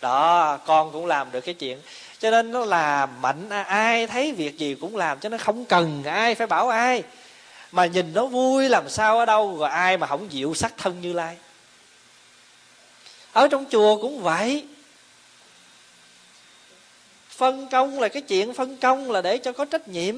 [0.00, 1.78] Đó, con cũng làm được cái chuyện
[2.20, 5.64] cho nên nó là mạnh à, ai thấy việc gì cũng làm cho nó không
[5.64, 7.02] cần ai phải bảo ai.
[7.72, 11.00] Mà nhìn nó vui làm sao ở đâu rồi ai mà không dịu sắc thân
[11.00, 11.36] như lai.
[13.32, 14.66] Ở trong chùa cũng vậy.
[17.28, 20.16] Phân công là cái chuyện phân công là để cho có trách nhiệm.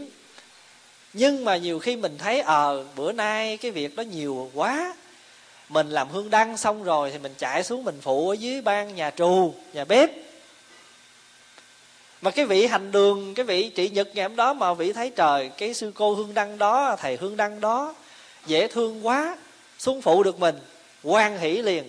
[1.13, 4.95] Nhưng mà nhiều khi mình thấy ờ à, bữa nay cái việc đó nhiều quá.
[5.69, 8.95] Mình làm hương đăng xong rồi thì mình chạy xuống mình phụ ở dưới ban
[8.95, 10.11] nhà trù nhà bếp
[12.23, 15.11] mà cái vị hành đường, cái vị trị nhật ngày hôm đó mà vị thấy
[15.17, 17.95] trời, cái sư cô hương đăng đó, thầy hương đăng đó,
[18.47, 19.37] dễ thương quá,
[19.79, 20.59] xuống phụ được mình
[21.03, 21.85] quan hỷ liền.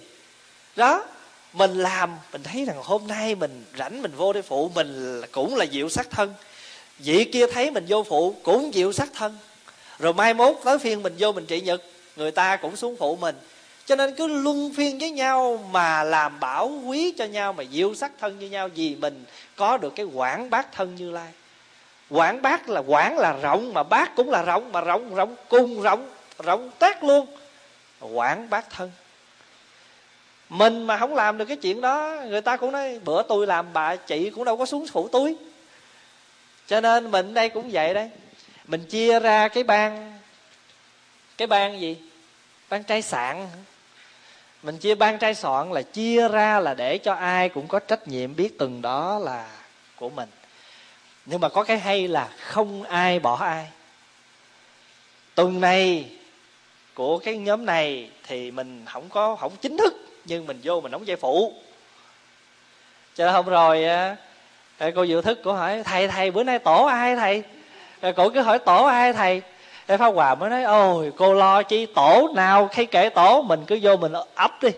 [0.76, 1.06] Đó,
[1.54, 5.56] mình làm, mình thấy rằng hôm nay mình rảnh mình vô để phụ, mình cũng
[5.56, 6.34] là diệu sắc thân.
[7.00, 9.38] Vị kia thấy mình vô phụ, cũng diệu sắc thân.
[10.00, 11.84] Rồi mai mốt tới phiên mình vô mình trị nhật,
[12.16, 13.36] người ta cũng xuống phụ mình
[13.92, 17.96] cho nên cứ luân phiên với nhau mà làm bảo quý cho nhau, mà diệu
[17.96, 19.26] sắc thân như nhau, vì mình
[19.56, 21.28] có được cái quảng bát thân như lai.
[22.10, 25.82] Quảng bát là quảng là rộng, mà bát cũng là rộng, mà rộng rộng, cùng
[25.82, 27.26] rộng rộng tét luôn.
[28.00, 28.92] Quảng bát thân.
[30.50, 33.74] Mình mà không làm được cái chuyện đó, người ta cũng nói, bữa tôi làm
[33.74, 35.38] bà, chị cũng đâu có xuống phủ túi.
[36.68, 38.10] Cho nên mình đây cũng vậy đấy.
[38.68, 40.20] Mình chia ra cái ban
[41.38, 41.98] cái ban gì?
[42.70, 43.48] Ban trai sạn
[44.64, 48.08] mình chia ban trai soạn là chia ra là để cho ai cũng có trách
[48.08, 49.48] nhiệm biết từng đó là
[49.96, 50.30] của mình.
[51.26, 53.68] Nhưng mà có cái hay là không ai bỏ ai.
[55.36, 56.10] Tuần này
[56.94, 59.94] của cái nhóm này thì mình không có, không chính thức,
[60.26, 61.54] nhưng mình vô mình đóng vai phụ.
[63.16, 63.86] Cho nên hôm rồi
[64.96, 67.44] cô dự thức, cô hỏi, thầy thầy, bữa nay tổ ai thầy?
[68.16, 69.42] Cô cứ hỏi, tổ ai thầy?
[69.92, 73.66] Thế Pháp Hòa mới nói, Ôi, cô lo chi, tổ nào khi kể tổ, Mình
[73.68, 74.70] cứ vô mình ấp đi.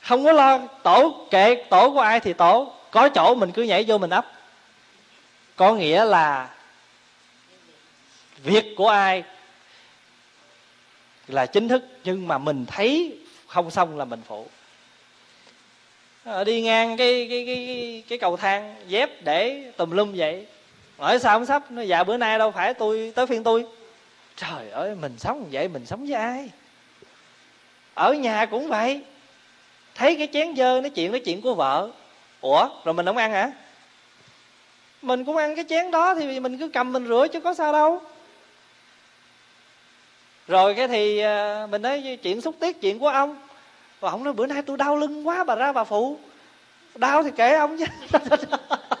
[0.00, 3.84] Không có lo, tổ kệ tổ của ai thì tổ, Có chỗ mình cứ nhảy
[3.88, 4.26] vô mình ấp.
[5.56, 6.50] Có nghĩa là
[8.42, 9.22] Việc của ai
[11.28, 14.46] Là chính thức, Nhưng mà mình thấy không xong là mình phụ.
[16.24, 20.46] Ờ, đi ngang cái cái cái cái cầu thang dép để tùm lum vậy
[21.00, 21.70] hỏi sao không sắp?
[21.70, 23.66] Nó dạ bữa nay đâu phải tôi, tới phiên tôi.
[24.36, 26.50] Trời ơi, mình sống vậy, mình sống với ai?
[27.94, 29.00] Ở nhà cũng vậy.
[29.94, 31.90] Thấy cái chén dơ, nói chuyện nói chuyện của vợ.
[32.40, 33.52] Ủa, rồi mình không ăn hả?
[35.02, 37.72] Mình cũng ăn cái chén đó thì mình cứ cầm mình rửa chứ có sao
[37.72, 38.02] đâu.
[40.48, 43.36] Rồi cái thì à, mình nói chuyện xúc tiết chuyện của ông.
[44.00, 46.18] Và ông nói, bữa nay tôi đau lưng quá, bà ra bà phụ.
[46.94, 47.84] Đau thì kể ông chứ.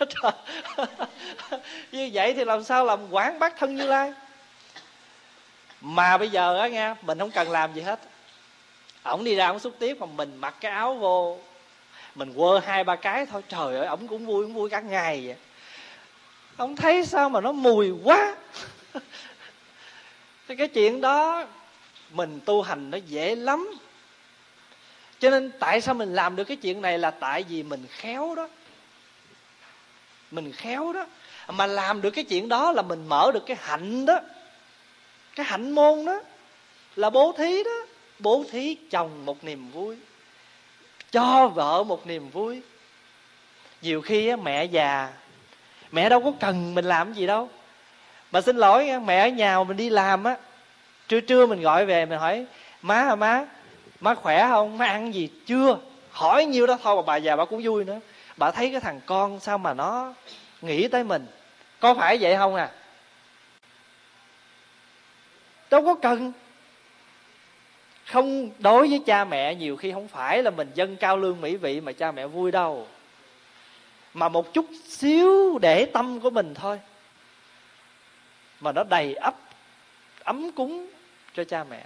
[1.92, 4.12] như vậy thì làm sao làm quán bác thân như lai?
[5.80, 8.00] Mà bây giờ á nghe mình không cần làm gì hết.
[9.02, 11.38] Ổng đi ra ổng xúc tiếp còn mình mặc cái áo vô,
[12.14, 13.42] mình quơ hai ba cái thôi.
[13.48, 15.36] Trời ơi, ổng cũng vui cũng vui cả ngày vậy.
[16.56, 18.36] Ông thấy sao mà nó mùi quá.
[20.58, 21.46] Cái chuyện đó,
[22.10, 23.78] mình tu hành nó dễ lắm.
[25.18, 28.34] Cho nên tại sao mình làm được cái chuyện này là tại vì mình khéo
[28.34, 28.48] đó
[30.30, 31.06] mình khéo đó.
[31.48, 34.20] Mà làm được cái chuyện đó là mình mở được cái hạnh đó.
[35.36, 36.20] Cái hạnh môn đó.
[36.96, 37.86] Là bố thí đó.
[38.18, 39.96] Bố thí chồng một niềm vui.
[41.12, 42.62] Cho vợ một niềm vui.
[43.82, 45.08] Nhiều khi á, mẹ già
[45.92, 47.48] mẹ đâu có cần mình làm gì đâu.
[48.32, 50.36] Mà xin lỗi mẹ ở nhà mình đi làm á
[51.08, 52.46] trưa trưa mình gọi về mình hỏi
[52.82, 53.46] má à má
[54.00, 54.78] má khỏe không?
[54.78, 55.78] Má ăn gì chưa?
[56.10, 58.00] Hỏi nhiêu đó thôi mà bà già bà cũng vui nữa
[58.38, 60.14] bà thấy cái thằng con sao mà nó
[60.60, 61.26] nghĩ tới mình?
[61.80, 62.70] Có phải vậy không à?
[65.70, 66.32] Đâu có cần.
[68.06, 71.56] Không, đối với cha mẹ, nhiều khi không phải là mình dân cao lương mỹ
[71.56, 72.88] vị mà cha mẹ vui đâu.
[74.14, 76.80] Mà một chút xíu để tâm của mình thôi.
[78.60, 79.34] Mà nó đầy ấp,
[80.24, 80.88] ấm cúng
[81.34, 81.84] cho cha mẹ.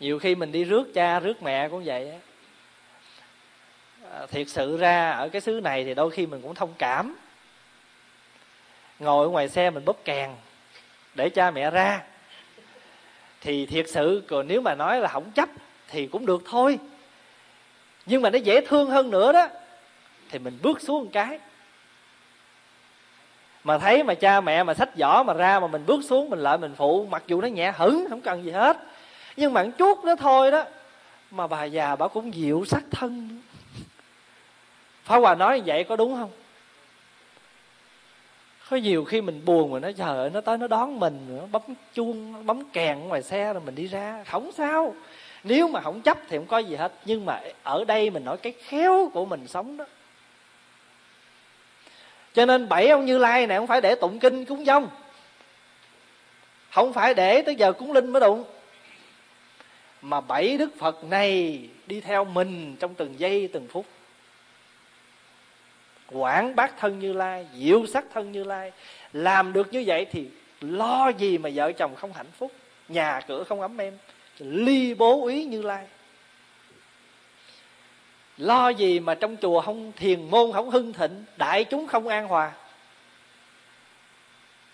[0.00, 2.18] Nhiều khi mình đi rước cha, rước mẹ cũng vậy á.
[4.16, 7.16] Ờ, thiệt sự ra, ở cái xứ này thì đôi khi mình cũng thông cảm.
[8.98, 10.30] Ngồi ở ngoài xe mình bóp kèn
[11.14, 12.02] để cha mẹ ra.
[13.40, 15.48] Thì thiệt sự, còn nếu mà nói là không chấp
[15.88, 16.78] thì cũng được thôi.
[18.06, 19.48] Nhưng mà nó dễ thương hơn nữa đó,
[20.30, 21.38] thì mình bước xuống một cái.
[23.64, 26.38] Mà thấy mà cha mẹ mà sách vỏ mà ra mà mình bước xuống, mình
[26.38, 28.76] lại mình phụ, mặc dù nó nhẹ hửng, không cần gì hết.
[29.36, 30.64] Nhưng mà chút đó thôi đó,
[31.30, 33.40] mà bà già bà cũng dịu sắc thân.
[35.06, 36.30] Pháp Hòa nói như vậy có đúng không?
[38.70, 41.62] Có nhiều khi mình buồn mà nó chờ, nó tới nó đón mình nó bấm
[41.94, 44.24] chuông bấm kèn ngoài xe rồi mình đi ra.
[44.26, 44.94] Không sao.
[45.44, 46.92] Nếu mà không chấp thì không có gì hết.
[47.04, 49.84] Nhưng mà ở đây mình nói cái khéo của mình sống đó.
[52.34, 54.88] Cho nên bảy ông như lai này không phải để tụng kinh cúng dông.
[56.70, 58.44] Không phải để tới giờ cúng linh mới đụng.
[60.02, 63.86] Mà bảy đức phật này đi theo mình trong từng giây từng phút
[66.10, 68.72] quảng bác thân như lai, diệu sắc thân như lai.
[69.12, 70.28] Làm được như vậy thì
[70.60, 72.52] lo gì mà vợ chồng không hạnh phúc?
[72.88, 73.98] Nhà cửa không ấm em
[74.38, 75.86] ly bố úy như lai.
[78.36, 82.28] Lo gì mà trong chùa không thiền môn không hưng thịnh, đại chúng không an
[82.28, 82.52] hòa?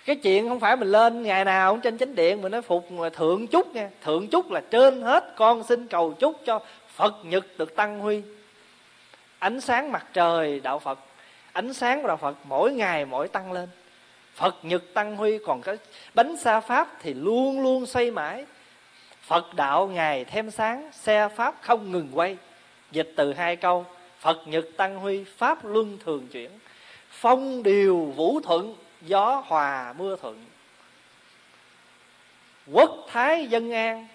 [0.05, 2.93] Cái chuyện không phải mình lên ngày nào cũng trên chánh điện mình nói phục
[2.93, 3.91] mà thượng chúc nha.
[4.03, 8.23] Thượng chúc là trên hết con xin cầu chúc cho phật nhật được tăng huy.
[9.39, 10.99] Ánh sáng mặt trời, đạo phật
[11.53, 13.69] ánh sáng của đạo phật mỗi ngày mỗi tăng lên.
[14.35, 15.77] Phật nhật tăng huy, còn cái
[16.15, 18.47] bánh xa pháp thì luôn luôn xoay mãi.
[19.23, 22.37] Phật đạo ngày thêm sáng, xe pháp không ngừng quay.
[22.91, 23.87] Dịch từ hai câu,
[24.19, 26.51] phật nhật tăng huy, pháp luân thường chuyển.
[27.11, 30.45] Phong điều vũ thuận, gió hòa mưa thuận.
[32.73, 34.07] Quốc thái dân an.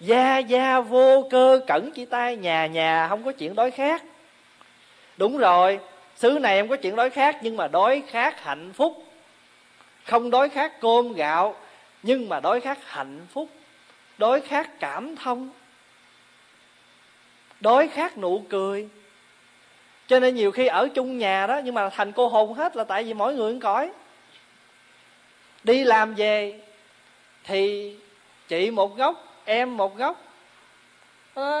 [0.00, 4.02] Gia gia vô cơ cẩn chỉ tay, nhà nhà không có chuyện đói khát.
[5.16, 5.80] Đúng rồi
[6.16, 9.04] xứ này em có chuyện đói khát nhưng mà đói khát hạnh phúc.
[10.04, 11.56] Không đói khát cơm gạo
[12.02, 13.48] nhưng mà đói khát hạnh phúc.
[14.18, 15.50] Đói khát cảm thông.
[17.60, 18.88] Đói khát nụ cười.
[20.06, 22.84] Cho nên nhiều khi ở chung nhà đó nhưng mà thành cô hồn hết là
[22.84, 23.90] tại vì mỗi người một cõi.
[25.64, 26.60] Đi làm về
[27.44, 27.94] thì
[28.48, 30.22] chị một góc em một góc.
[31.34, 31.60] À,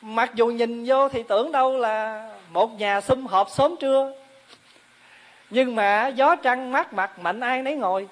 [0.00, 4.12] mặc dù nhìn vô thì tưởng đâu là một nhà sum họp sớm trưa.
[5.50, 8.08] Nhưng mà gió trăng mát mặt, mạnh ai nấy ngồi.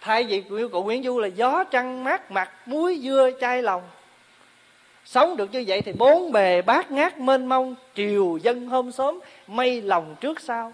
[0.00, 3.82] Thay vì của nguyễn du là gió trăng mát mặt, muối dưa chai lòng.
[5.04, 9.20] Sống được như vậy thì bốn bề bát ngát mênh mông, triều dân hôm sớm
[9.46, 10.72] mây lòng trước sau.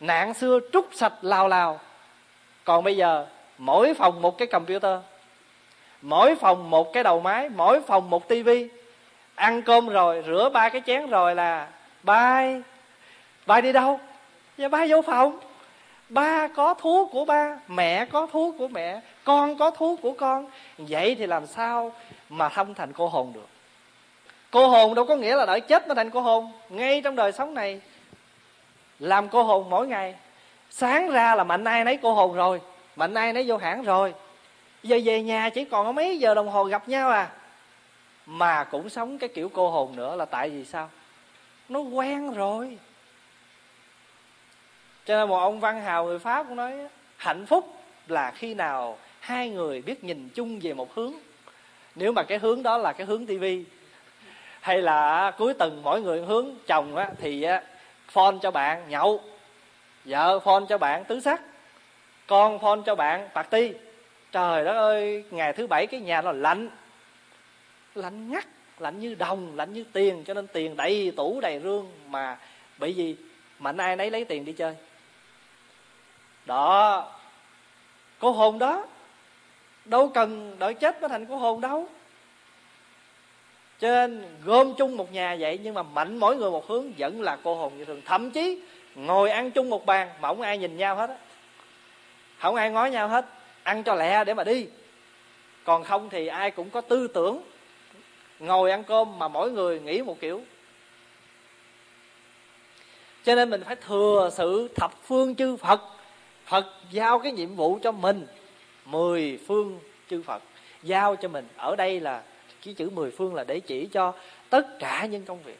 [0.00, 1.80] Nạn xưa trút sạch lào lào.
[2.64, 3.26] Còn bây giờ,
[3.58, 4.98] mỗi phòng một cái computer,
[6.02, 8.68] mỗi phòng một cái đầu máy, mỗi phòng một tivi
[9.38, 11.68] ăn cơm rồi, rửa ba cái chén rồi là
[12.02, 12.62] bay
[13.46, 14.00] bay đi đâu?
[14.56, 15.38] Dạ ba vô phòng.
[16.08, 20.46] Ba có thuốc của ba, mẹ có thuốc của mẹ, con có thuốc của con.
[20.78, 21.92] Vậy thì làm sao
[22.28, 23.48] mà không thành cô hồn được?
[24.50, 26.52] Cô hồn đâu có nghĩa là đợi chết mới thành cô hồn.
[26.68, 27.80] Ngay trong đời sống này,
[28.98, 30.14] làm cô hồn mỗi ngày.
[30.70, 32.60] Sáng ra là mạnh ai nấy cô hồn rồi,
[32.96, 34.14] mạnh ai nấy vô hãng rồi.
[34.82, 37.28] Giờ về nhà chỉ còn có mấy giờ đồng hồ gặp nhau à
[38.30, 40.90] mà cũng sống cái kiểu cô hồn nữa là tại vì sao?
[41.68, 42.78] Nó quen rồi.
[45.04, 47.76] Cho nên một ông văn hào người pháp cũng nói hạnh phúc
[48.06, 51.12] là khi nào hai người biết nhìn chung về một hướng.
[51.94, 53.64] Nếu mà cái hướng đó là cái hướng tivi
[54.60, 57.46] hay là cuối tuần mỗi người hướng chồng á, thì
[58.08, 59.20] phone cho bạn nhậu
[60.04, 61.40] vợ phone cho bạn tứ sắc
[62.26, 63.72] con phone cho bạn party.
[64.32, 66.68] Trời đất ơi ngày thứ bảy cái nhà nó lạnh
[67.98, 68.46] lạnh ngắt,
[68.78, 72.38] lạnh như đồng, lạnh như tiền, cho nên tiền đầy, tủ đầy rương, mà
[72.78, 73.16] bởi vì
[73.58, 74.74] mạnh ai nấy lấy tiền đi chơi.
[76.46, 77.12] Đó,
[78.18, 78.86] cô hồn đó,
[79.84, 81.88] đâu cần đợi chết mới thành cô hồn đâu.
[83.80, 87.22] Cho nên gom chung một nhà vậy, nhưng mà mạnh mỗi người một hướng, vẫn
[87.22, 88.02] là cô hồn như thường.
[88.04, 88.62] Thậm chí,
[88.94, 91.16] ngồi ăn chung một bàn mà không ai nhìn nhau hết á.
[92.38, 93.26] Không ai ngó nhau hết,
[93.62, 94.66] ăn cho lẹ để mà đi.
[95.64, 97.42] Còn không thì ai cũng có tư tưởng
[98.38, 100.42] ngồi ăn cơm mà mỗi người nghĩ một kiểu.
[103.24, 105.80] Cho nên mình phải thừa sự thập phương chư phật
[106.46, 108.26] phật giao cái nhiệm vụ cho mình,
[108.84, 109.80] mười phương
[110.10, 110.42] chư phật
[110.82, 111.48] giao cho mình.
[111.56, 112.22] Ở đây là
[112.64, 114.12] cái chữ mười phương là để chỉ cho
[114.50, 115.58] tất cả những công việc.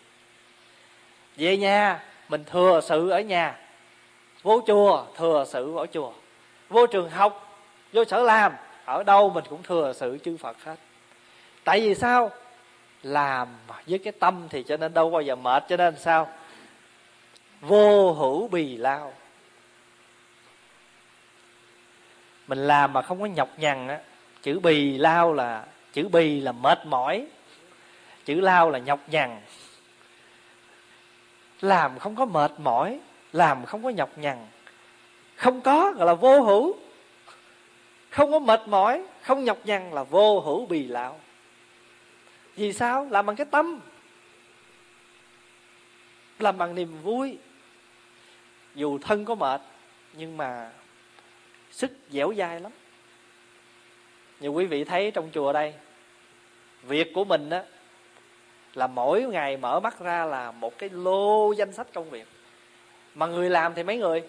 [1.36, 3.58] Về nhà, mình thừa sự ở nhà,
[4.42, 6.12] vô chùa, thừa sự ở chùa.
[6.68, 7.62] Vô trường học,
[7.92, 8.52] vô sở làm,
[8.84, 10.76] ở đâu mình cũng thừa sự chư phật hết.
[11.64, 12.30] Tại vì sao?
[13.02, 13.48] Làm
[13.86, 16.28] với cái tâm thì cho nên đâu bao giờ mệt, cho nên sao?
[17.60, 19.12] Vô hữu bì lao.
[22.46, 23.98] Mình làm mà không có nhọc nhằn á,
[24.42, 27.26] chữ bì lao là, chữ bì là mệt mỏi,
[28.24, 29.40] chữ lao là nhọc nhằn.
[31.60, 33.00] Làm không có mệt mỏi,
[33.32, 34.46] làm không có nhọc nhằn.
[35.36, 36.76] Không có gọi là vô hữu.
[38.10, 41.20] Không có mệt mỏi, không nhọc nhằn là vô hữu bì lao
[42.58, 43.06] vì sao?
[43.10, 43.80] Làm bằng cái tâm.
[46.38, 47.38] Làm bằng niềm vui.
[48.74, 49.60] Dù thân có mệt,
[50.12, 50.70] nhưng mà
[51.70, 52.72] sức dẻo dai lắm.
[54.40, 55.74] Như quý vị thấy trong chùa đây,
[56.82, 57.64] việc của mình á,
[58.74, 62.26] là mỗi ngày mở mắt ra là một cái lô danh sách công việc.
[63.14, 64.22] Mà người làm thì mấy người?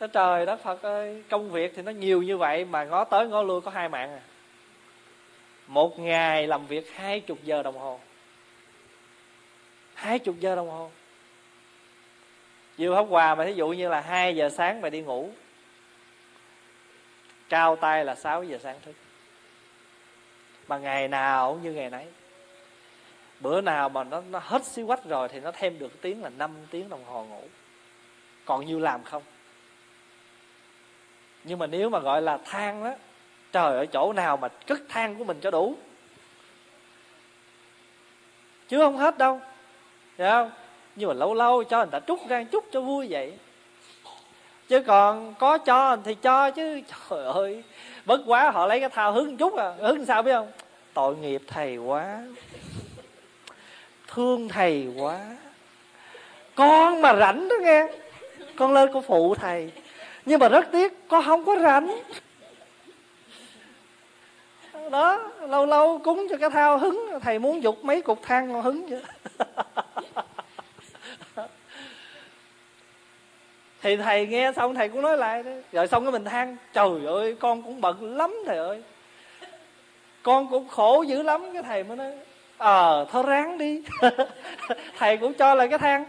[0.00, 3.28] Nó trời đất phật ơi, công việc thì nó nhiều như vậy mà ngó tới
[3.28, 4.20] ngó lui có hai mạng à
[5.68, 8.00] một ngày làm việc hai chục giờ đồng hồ.
[9.94, 10.90] Hai chục giờ đồng hồ.
[12.78, 15.30] Diêu Pháp Hòa mà thí dụ như là 2 giờ sáng mà đi ngủ
[17.48, 18.94] Cao tay là 6 giờ sáng thức.
[20.68, 22.06] Mà ngày nào cũng như ngày nấy.
[23.40, 26.28] Bữa nào mà nó, nó hết xí quách rồi Thì nó thêm được tiếng là
[26.28, 27.42] 5 tiếng đồng hồ ngủ.
[28.44, 29.22] Còn nhiêu làm không?
[31.44, 32.94] Nhưng mà nếu mà gọi là than đó
[33.52, 35.76] Trời ở chỗ nào mà cất than của mình cho đủ?
[38.68, 39.40] Chứ không hết đâu.
[40.18, 40.50] Hiểu không?
[40.96, 43.32] Nhưng mà lâu lâu cho người ta trút ra chút cho vui vậy.
[44.68, 46.80] Chứ còn có cho thì cho chứ.
[47.10, 47.62] Trời ơi,
[48.04, 49.72] bất quá họ lấy cái thao hứng chút à.
[49.78, 50.52] Hứng sao biết không?
[50.94, 52.18] Tội nghiệp thầy quá.
[54.06, 55.18] Thương thầy quá.
[56.54, 57.86] Con mà rảnh đó nghe.
[58.56, 59.72] Con lên con phụ thầy.
[60.24, 61.98] Nhưng mà rất tiếc, con không có rảnh
[64.90, 68.62] đó lâu lâu cúng cho cái thao hứng thầy muốn dục mấy cục than con
[68.62, 69.02] hứng vậy
[73.82, 75.50] thì thầy nghe xong thầy cũng nói lại đó.
[75.72, 78.82] Rồi xong cái mình than trời ơi con cũng bận lắm thầy ơi.
[80.22, 82.12] Con cũng khổ dữ lắm cái thầy mới nói.
[82.58, 83.82] Ờ à, thôi ráng đi.
[84.98, 86.04] Thầy cũng cho là cái than.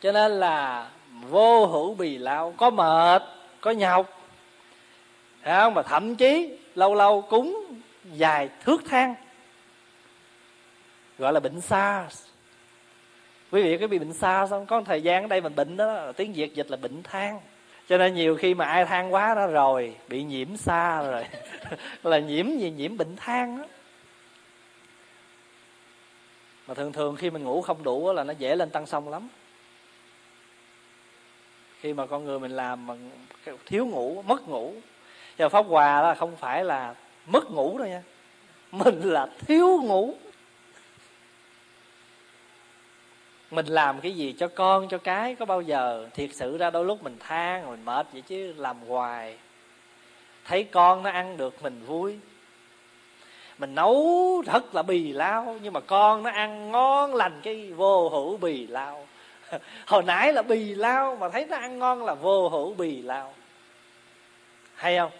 [0.00, 0.86] Cho nên là
[1.28, 3.22] vô hữu bì lao có mệt
[3.60, 4.19] có nhọc
[5.44, 5.74] không?
[5.74, 7.64] mà thậm chí lâu lâu cúng
[8.12, 9.14] dài thước than
[11.18, 12.24] gọi là bệnh SARS
[13.50, 14.66] quý vị có bị bệnh SARS không?
[14.66, 17.40] Có thời gian ở đây mình bệnh đó, tiếng việt dịch là bệnh than
[17.88, 21.24] cho nên nhiều khi mà ai than quá đó rồi, bị nhiễm xa rồi.
[22.02, 22.70] Là nhiễm gì?
[22.70, 23.64] Nhiễm bệnh than đó
[26.70, 29.28] mà thường thường khi mình ngủ không đủ là nó dễ lên tăng sông lắm.
[31.80, 32.94] Khi mà con người mình làm mà
[33.66, 34.74] thiếu ngủ, mất ngủ
[35.40, 36.94] cho pháp hòa là không phải là
[37.26, 38.02] mất ngủ đâu nha.
[38.72, 40.14] Mình là thiếu ngủ.
[43.50, 46.84] Mình làm cái gì cho con, cho cái, có bao giờ thiệt sự ra đôi
[46.84, 49.38] lúc mình than mình mệt vậy chứ làm hoài.
[50.44, 52.18] Thấy con nó ăn được mình vui.
[53.58, 58.08] Mình nấu rất là bì lao, nhưng mà con nó ăn ngon lành cái vô
[58.08, 59.06] hữu bì lao.
[59.86, 63.34] Hồi nãy là bì lao, mà thấy nó ăn ngon là vô hữu bì lao.
[64.74, 65.10] Hay không?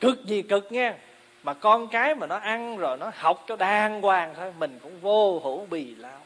[0.00, 0.94] Cực gì cực nghe
[1.42, 5.00] mà con cái mà nó ăn rồi nó học cho đàng hoàng thôi, mình cũng
[5.00, 6.20] vô hữu bì lao.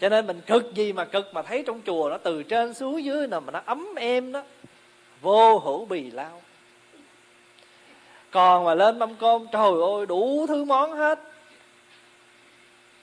[0.00, 3.04] Cho nên mình cực gì mà cực mà thấy trong chùa nó từ trên xuống
[3.04, 4.42] dưới nào mà nó ấm êm đó,
[5.20, 6.42] vô hữu bì lao.
[8.30, 11.18] Còn mà lên mâm cơm, trời ơi, đủ thứ món hết.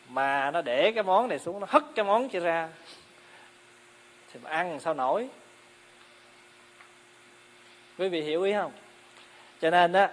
[0.10, 2.70] Mà nó để cái món này xuống, nó hất cái món kia ra.
[4.34, 5.28] Thì mà ăn sao nổi?
[7.98, 8.72] Quý vị hiểu ý không?
[9.62, 10.10] Cho nên á,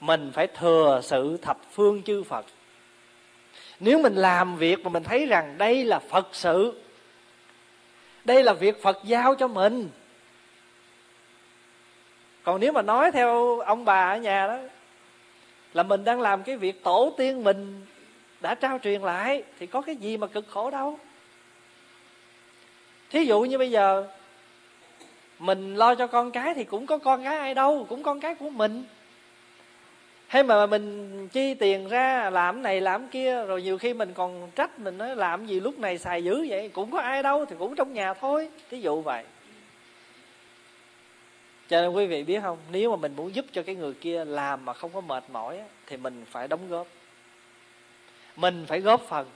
[0.00, 2.46] mình phải thừa sự thập phương chư phật.
[3.80, 6.80] Nếu mình làm việc mà mình thấy rằng đây là phật sự,
[8.24, 9.88] đây là việc phật giao cho mình.
[12.42, 14.58] Còn nếu mà nói theo ông bà ở nhà đó,
[15.74, 17.86] là mình đang làm cái việc tổ tiên mình
[18.40, 20.98] đã trao truyền lại, thì có cái gì mà cực khổ đâu?
[23.10, 24.08] Thí dụ như bây giờ
[25.40, 28.34] mình lo cho con cái thì cũng có con cái ai đâu, cũng con cái
[28.34, 28.84] của mình.
[30.26, 34.50] Hay mà mình chi tiền ra, làm này, làm kia, rồi nhiều khi mình còn
[34.54, 37.56] trách, mình nói làm gì lúc này xài dữ vậy, cũng có ai đâu thì
[37.58, 39.24] cũng trong nhà thôi, thí dụ vậy.
[41.68, 44.24] Cho nên quý vị biết không, nếu mà mình muốn giúp cho cái người kia
[44.24, 46.86] làm mà không có mệt mỏi thì mình phải đóng góp.
[48.36, 49.26] Mình phải góp phần.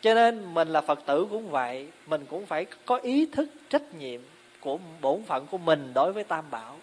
[0.00, 3.94] Cho nên mình là phật tử cũng vậy, mình cũng phải có ý thức, trách
[3.94, 4.20] nhiệm
[4.68, 6.76] của bổn phận của mình đối với tam bảo.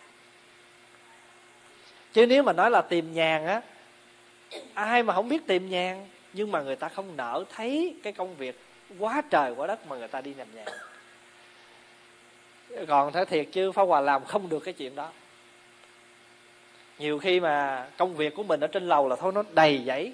[2.13, 3.61] Chứ nếu mà nói là tìm nhàn á,
[4.73, 8.35] ai mà không biết tìm nhàn, nhưng mà người ta không nỡ thấy cái công
[8.35, 8.59] việc
[8.99, 10.67] quá trời, quá đất mà người ta đi làm nhàn.
[12.87, 15.11] Còn thế thiệt chứ phá hòa làm không được cái chuyện đó.
[16.99, 20.13] Nhiều khi mà công việc của mình ở trên lầu là thôi, nó đầy giấy.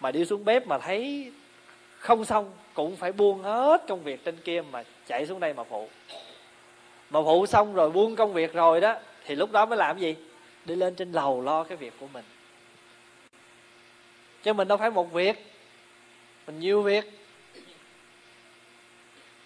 [0.00, 1.32] Mà đi xuống bếp mà thấy
[1.98, 5.64] không xong cũng phải buông hết công việc trên kia mà chạy xuống đây mà
[5.64, 5.88] phụ.
[7.10, 10.16] Mà phụ xong rồi buông công việc rồi đó, thì lúc đó mới làm gì?
[10.64, 12.24] Đi lên trên lầu lo cái việc của mình.
[14.42, 15.46] Chứ mình đâu phải một việc,
[16.46, 17.04] mình nhiều việc.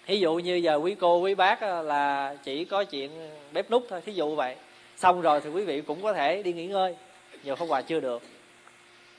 [0.06, 3.10] Thí dụ như giờ quý cô, quý bác ờ, là chỉ có chuyện
[3.52, 4.56] bếp nút thôi, thí dụ vậy.
[4.96, 6.96] Xong rồi thì quý vị cũng có thể đi nghỉ ngơi
[7.44, 8.22] nhiều không quà chưa được.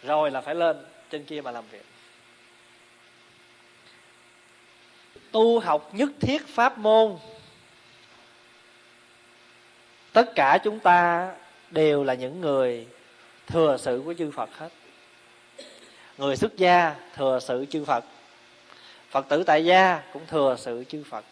[0.04, 0.78] Rồi là phải lên
[1.10, 1.86] trên kia mà làm việc.
[5.36, 7.18] Tu học nhất thiết pháp môn.
[10.14, 11.32] Tất cả chúng ta
[11.72, 12.88] đều là những người
[13.48, 14.70] thừa sự của chư Phật hết.
[16.18, 18.06] Người xuất gia thừa sự chư Phật.
[19.10, 21.26] Phật tử tại gia cũng thừa sự chư Phật.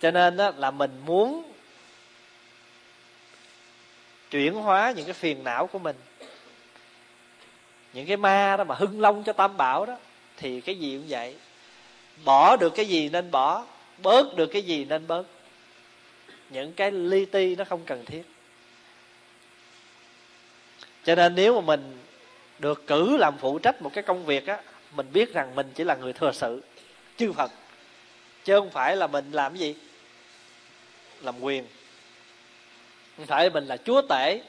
[0.00, 1.52] Cho nên đó là mình muốn
[4.30, 5.96] chuyển hóa những cái phiền não của mình.
[7.92, 9.96] Những cái ma đó mà hưng long cho tam bảo đó,
[10.36, 11.36] thì cái gì cũng vậy
[12.24, 13.66] bỏ được cái gì nên bỏ,
[14.02, 15.26] bớt được cái gì nên bớt.
[16.50, 18.22] Những cái li ti nó không cần thiết.
[21.04, 21.98] Cho nên nếu mà mình
[22.58, 24.60] được cử làm phụ trách một cái công việc á,
[24.92, 26.62] mình biết rằng mình chỉ là người thừa sự,
[27.16, 27.50] chư phật.
[28.44, 29.74] Chứ không phải là mình làm cái gì?
[31.20, 31.64] Làm quyền.
[33.16, 34.40] Không phải mình là chúa tể.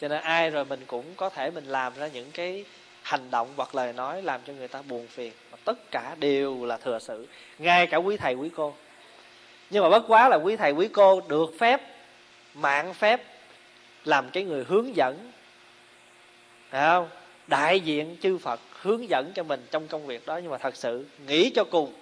[0.00, 2.64] Cho nên ai rồi mình cũng có thể mình làm ra những cái
[3.08, 5.32] hành động hoặc lời nói làm cho người ta buồn phiền.
[5.50, 7.26] Mà tất cả đều là thừa sự,
[7.58, 8.74] ngay cả quý thầy, quý cô.
[9.70, 11.80] Nhưng mà bất quá là quý thầy, quý cô được phép,
[12.54, 13.22] mạng phép,
[14.04, 15.32] làm cái người hướng dẫn.
[16.70, 17.08] Phải không?
[17.46, 20.36] Đại diện chư phật hướng dẫn cho mình trong công việc đó.
[20.36, 21.92] Nhưng mà thật sự nghĩ cho cùng,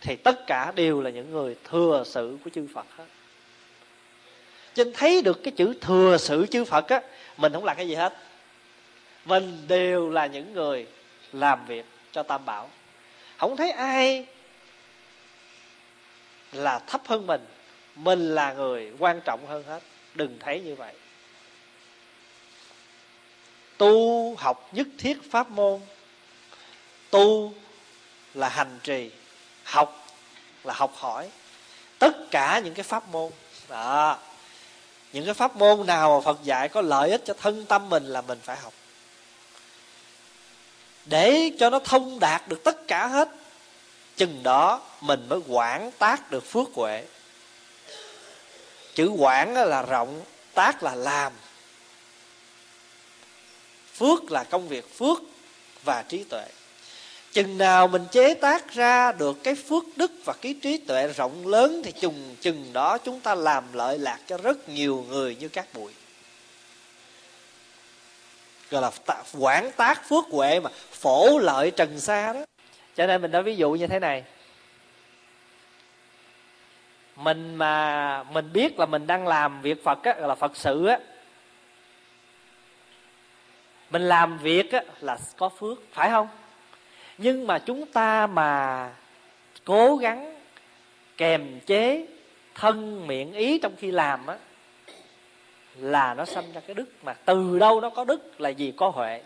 [0.00, 3.04] thì tất cả đều là những người thừa sự của chư phật hết.
[4.74, 7.00] Cho nên thấy được cái chữ thừa sự chư phật á,
[7.36, 8.12] mình không làm cái gì hết
[9.24, 10.86] mình đều là những người
[11.32, 12.70] làm việc cho tam bảo.
[13.36, 14.26] Không thấy ai
[16.52, 17.46] là thấp hơn mình.
[17.94, 19.82] Mình là người quan trọng hơn hết.
[20.14, 20.94] Đừng thấy như vậy.
[23.76, 25.80] Tu học nhất thiết pháp môn.
[27.10, 27.52] Tu
[28.34, 29.10] là hành trì.
[29.64, 30.06] Học
[30.64, 31.30] là học hỏi.
[31.98, 33.32] Tất cả những cái pháp môn.
[33.68, 34.18] Đó.
[35.12, 38.04] Những cái pháp môn nào mà phật dạy có lợi ích cho thân tâm mình
[38.04, 38.72] là mình phải học
[41.04, 43.28] để cho nó thông đạt được tất cả hết,
[44.16, 47.04] chừng đó mình mới quản tác được phước huệ.
[48.94, 50.20] Chữ quản là rộng,
[50.54, 51.32] tác là làm.
[53.94, 55.18] Phước là công việc phước
[55.84, 56.44] và trí tuệ.
[57.32, 61.46] Chừng nào mình chế tác ra được cái phước đức và cái trí tuệ rộng
[61.46, 65.48] lớn thì chừng chừng đó chúng ta làm lợi lạc cho rất nhiều người như
[65.48, 65.92] các bụi
[68.72, 68.90] gọi là
[69.38, 72.40] quản tác phước huệ mà phổ lợi trần xa đó.
[72.94, 74.24] Cho nên mình nói ví dụ như thế này.
[77.16, 80.98] Mình mà mình biết là mình đang làm việc phật á là phật sự á.
[83.90, 86.28] Mình làm việc á là có phước, phải không?
[87.18, 88.90] Nhưng mà chúng ta mà
[89.64, 90.40] cố gắng
[91.16, 92.06] kềm chế
[92.54, 94.36] thân miệng ý trong khi làm á
[95.76, 96.86] là nó sanh ra cái đức.
[97.02, 99.22] Mà từ đâu nó có đức là gì có huệ.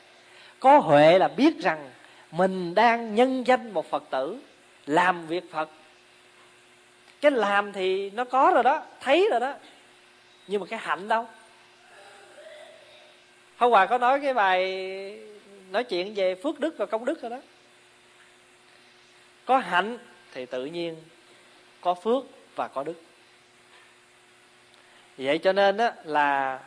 [0.61, 1.91] Có huệ là biết rằng
[2.31, 4.39] mình đang nhân danh một phật tử,
[4.87, 5.71] làm việc phật.
[7.21, 9.55] Cái làm thì nó có rồi đó, thấy rồi đó.
[10.47, 11.29] Nhưng mà cái hạnh đâu?
[13.57, 15.21] Hôm qua có nói cái bài,
[15.71, 17.39] nói chuyện về phước đức và công đức rồi đó.
[19.45, 19.99] Có hạnh
[20.33, 20.97] thì tự nhiên,
[21.81, 22.25] có phước
[22.55, 23.03] và có đức
[25.19, 26.61] vậy cho nên á, là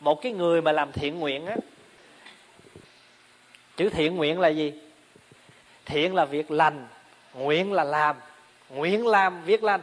[0.00, 1.56] một cái người mà làm thiện nguyện á,
[3.76, 4.72] chữ thiện nguyện là gì?
[5.84, 6.86] Thiện là việc lành,
[7.34, 8.16] nguyện là làm,
[8.68, 9.80] nguyện làm viết lành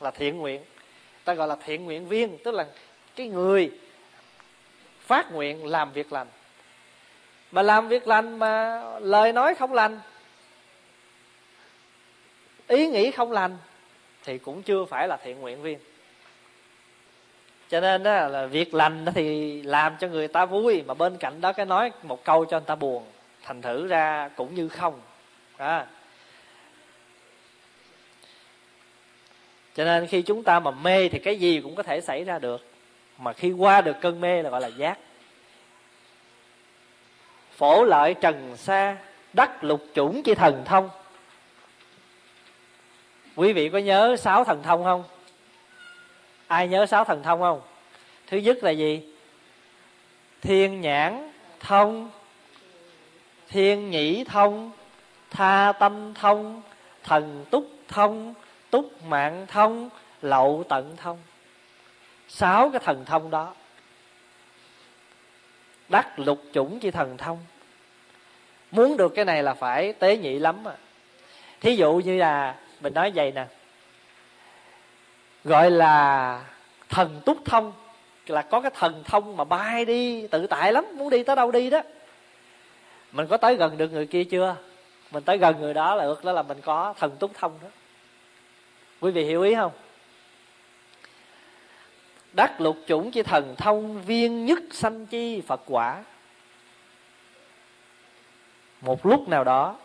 [0.00, 0.62] là thiện nguyện.
[1.24, 2.66] Ta gọi là thiện nguyện viên, tức là
[3.16, 3.70] cái người
[5.00, 6.26] phát nguyện làm việc lành.
[7.50, 10.00] Mà làm việc lành mà lời nói không lành,
[12.68, 13.56] ý nghĩ không lành
[14.24, 15.78] thì cũng chưa phải là thiện nguyện viên
[17.72, 21.16] cho nên đó là việc lành đó thì làm cho người ta vui, mà bên
[21.16, 23.04] cạnh đó cái nói một câu cho người ta buồn,
[23.42, 25.00] thành thử ra cũng như không.
[25.56, 25.86] À.
[29.74, 32.38] cho nên khi chúng ta mà mê thì cái gì cũng có thể xảy ra
[32.38, 32.66] được.
[33.18, 34.98] Mà khi qua được cơn mê là gọi là giác.
[37.56, 38.96] Phổ lợi trần xa,
[39.32, 40.90] đắc lục chủng chi thần thông.
[43.36, 45.04] Quý vị có nhớ sáu thần thông không?
[46.52, 47.60] Ai nhớ sáu thần thông không?
[48.26, 49.02] Thứ nhất là gì?
[50.40, 51.30] Thiên nhãn,
[51.60, 52.10] thông.
[53.48, 54.70] Thiên nhĩ, thông.
[55.30, 56.62] Tha tâm, thông.
[57.04, 58.34] Thần túc, thông.
[58.70, 59.90] Túc mạng, thông.
[60.22, 61.18] Lậu tận, thông.
[62.28, 63.54] Sáu cái thần thông đó.
[65.88, 67.38] Đắc lục chủng chi thần thông.
[68.70, 70.74] Muốn được cái này là phải tế nhị lắm à.
[71.60, 73.46] Thí dụ như là, mình nói vậy nè
[75.44, 76.44] gọi là
[76.88, 77.72] thần túc thông,
[78.26, 81.50] là có cái thần thông mà bay đi, tự tại lắm, muốn đi tới đâu
[81.50, 81.82] đi đó.
[83.12, 84.56] Mình có tới gần được người kia chưa?
[85.10, 87.68] Mình tới gần người đó là ước đó là mình có thần túc thông đó.
[89.00, 89.72] Quý vị hiểu ý không?
[92.32, 96.04] Đắc lục chủng chi thần thông, viên nhất sanh chi phật quả.
[98.80, 99.76] Một lúc nào đó,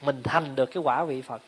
[0.00, 1.42] mình thành được cái quả vị phật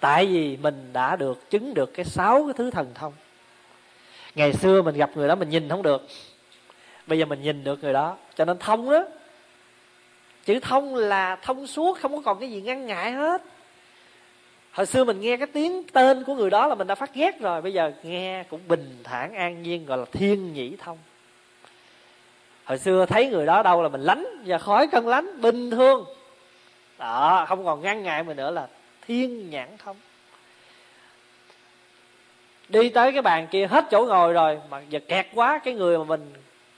[0.00, 3.12] tại vì mình đã được chứng được cái sáu cái thứ thần thông.
[4.34, 6.06] Ngày xưa mình gặp người đó mình nhìn không được.
[7.06, 9.04] Bây giờ mình nhìn được người đó, cho nên thông đó
[10.44, 13.42] chữ thông là thông suốt, không có còn cái gì ngăn ngại hết.
[14.72, 17.40] Hồi xưa mình nghe cái tiếng tên của người đó là mình đã phát ghét
[17.40, 20.98] rồi, bây giờ nghe cũng bình thản an nhiên gọi là thiên nhĩ thông.
[22.64, 26.04] Hồi xưa thấy người đó đâu là mình lánh và khói cân lánh, bình thường.
[26.98, 28.66] Đó, không còn ngăn ngại mình nữa là
[29.06, 29.96] thiên nhãn thông
[32.68, 35.98] đi tới cái bàn kia hết chỗ ngồi rồi mà giờ kẹt quá cái người
[35.98, 36.32] mà mình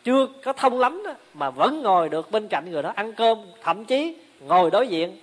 [0.04, 3.38] chưa có thông lắm đó, mà vẫn ngồi được bên cạnh người đó ăn cơm
[3.62, 5.16] thậm chí ngồi đối diện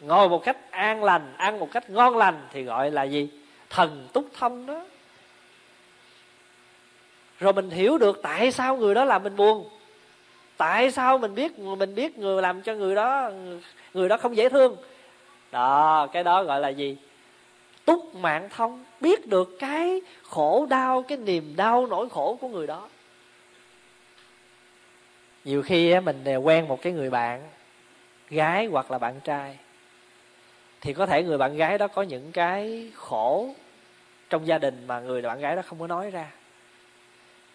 [0.00, 3.28] ngồi một cách an lành ăn một cách ngon lành thì gọi là gì?
[3.70, 4.86] Thần túc thông đó.
[7.38, 9.68] Rồi mình hiểu được tại sao người đó làm mình buồn.
[10.56, 13.30] Tại sao mình biết mình biết người làm cho người đó
[13.94, 14.76] người đó không dễ thương
[15.50, 16.96] đó, cái đó gọi là gì?
[17.84, 22.66] Túc mạng thông, biết được cái khổ đau, cái niềm đau, nỗi khổ của người
[22.66, 22.88] đó.
[25.44, 27.48] Nhiều khi mình quen một cái người bạn
[28.28, 29.58] gái hoặc là bạn trai,
[30.80, 33.54] thì có thể người bạn gái đó có những cái khổ
[34.30, 36.30] trong gia đình mà người bạn gái đó không có nói ra.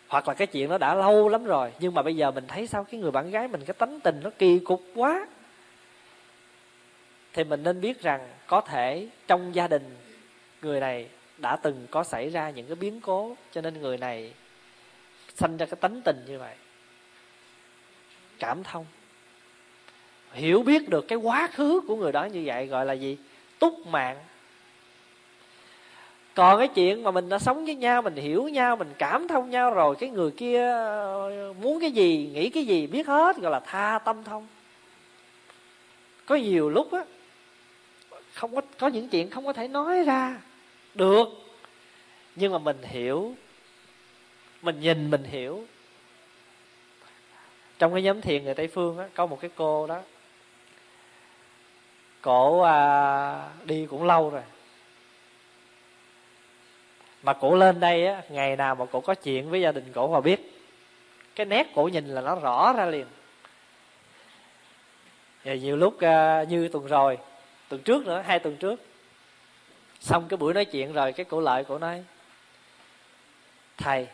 [0.07, 2.67] Hoặc là cái chuyện nó đã lâu lắm rồi, nhưng mà bây giờ mình thấy
[2.67, 2.83] sao?
[2.83, 5.27] Cái người bạn gái mình cái tánh tình nó kỳ cục quá
[7.35, 9.95] thì mình nên biết rằng có thể trong gia đình
[10.61, 11.07] người này
[11.37, 14.33] đã từng có xảy ra những cái biến cố, cho nên người này
[15.35, 16.55] sanh ra cái tánh tình như vậy.
[18.39, 18.85] Cảm thông.
[20.33, 23.17] Hiểu biết được cái quá khứ của người đó như vậy gọi là gì?
[23.59, 24.17] Túc mạng.
[26.33, 29.49] Còn cái chuyện mà mình đã sống với nhau, mình hiểu nhau, mình cảm thông
[29.49, 33.51] nhau rồi, cái người kia ờ, muốn cái gì, nghĩ cái gì, biết hết gọi
[33.51, 34.47] là tha tâm thông.
[36.25, 37.03] Có nhiều lúc á
[38.35, 40.41] không có có những chuyện không có thể nói ra
[40.93, 41.27] được.
[42.35, 43.35] Nhưng mà mình hiểu.
[44.61, 45.65] Mình nhìn mình hiểu.
[47.79, 50.01] Trong cái nhóm thiền người tây phương á có một cái cô đó.
[52.21, 54.43] Cổ à, đi cũng lâu rồi.
[57.23, 60.07] Mà cổ lên đây á ngày nào mà cổ có chuyện với gia đình cổ
[60.07, 60.51] mà biết.
[61.35, 63.07] Cái nét cổ nhìn là nó rõ ra liền.
[65.43, 67.17] Và nhiều lúc à, như tuần rồi
[67.75, 68.81] tuần trước nữa, hai tuần trước.
[69.99, 72.03] Xong cái buổi nói chuyện rồi, cái cổ lợi cổ nói,
[73.77, 74.07] thầy,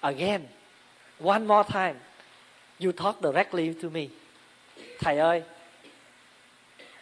[0.00, 0.46] again,
[1.24, 1.94] one more time,
[2.80, 4.00] you talk directly to me.
[4.98, 5.42] Thầy ơi,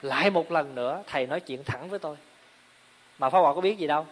[0.03, 2.16] lại một lần nữa, thầy nói chuyện thẳng với tôi.
[3.18, 4.07] Mà pháp hòa có biết gì đâu.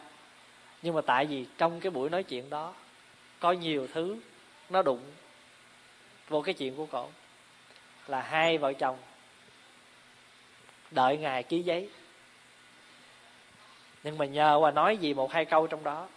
[0.83, 2.75] Nhưng mà tại vì trong cái buổi nói chuyện đó,
[3.41, 4.17] có nhiều thứ
[4.71, 5.01] nó đụng
[6.29, 7.09] vô cái chuyện của cổ.
[8.07, 8.97] Là hai vợ chồng
[10.91, 11.89] đợi ngài ký giấy.
[14.05, 16.09] Nhưng mà nhờ qua nói gì một hai câu trong đó,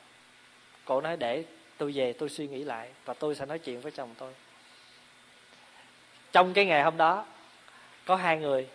[0.86, 1.44] cổ nói để
[1.78, 4.34] tôi về, tôi suy nghĩ lại và tôi sẽ nói chuyện với chồng tôi.
[6.32, 7.26] Trong cái ngày hôm đó,
[8.06, 8.68] có hai người,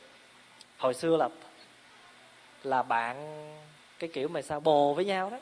[0.79, 1.29] hồi xưa là
[2.63, 3.17] là bạn
[3.99, 5.39] cái kiểu mà sao, bồ với nhau đó.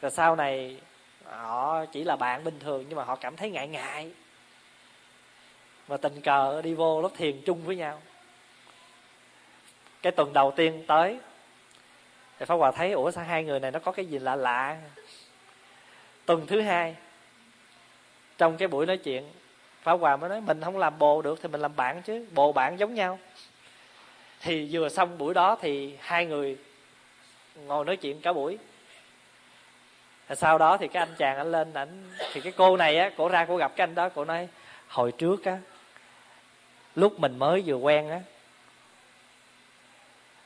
[0.00, 0.80] Rồi sau này,
[1.24, 4.12] họ chỉ là bạn bình thường nhưng mà họ cảm thấy ngại ngại.
[5.86, 8.02] Và tình cờ đi vô lớp thiền chung với nhau
[10.02, 11.18] cái tuần đầu tiên tới,
[12.38, 14.76] thì pháp hòa thấy, ủa, sao hai người này nó có cái gì lạ lạ?
[16.26, 16.96] Tuần thứ hai,
[18.38, 19.24] trong cái buổi nói chuyện,
[19.82, 22.52] pháp hòa mới nói, mình không làm bồ được thì mình làm bạn chứ, bồ
[22.52, 23.18] bạn giống nhau.
[24.40, 26.56] Thì vừa xong buổi đó thì hai người
[27.56, 28.58] ngồi nói chuyện cả buổi.
[30.36, 33.28] Sau đó thì cái anh chàng anh lên, ảnh, thì cái cô này á, cổ
[33.28, 34.48] ra cổ gặp cái anh đó, cổ nói,
[34.88, 35.58] hồi trước á,
[36.94, 38.20] lúc mình mới vừa quen á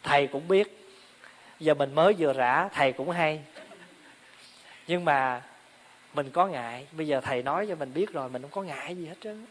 [0.06, 0.88] thầy cũng biết.
[1.60, 3.42] Giờ mình mới vừa rã, thầy cũng hay.
[4.86, 5.42] Nhưng mà
[6.14, 6.86] mình có ngại.
[6.92, 9.46] Bây giờ thầy nói cho mình biết rồi, mình không có ngại gì hết trơn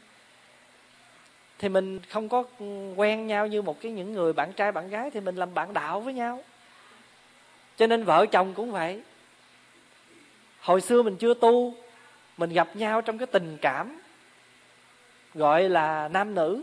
[1.60, 2.44] thì mình không có
[2.96, 5.74] quen nhau như một cái những người bạn trai, bạn gái, thì mình làm bạn
[5.74, 6.44] đạo với nhau.
[7.78, 9.02] Cho nên vợ chồng cũng vậy.
[10.60, 11.76] Hồi xưa mình chưa tu,
[12.38, 14.00] mình gặp nhau trong cái tình cảm,
[15.34, 16.62] gọi là nam nữ.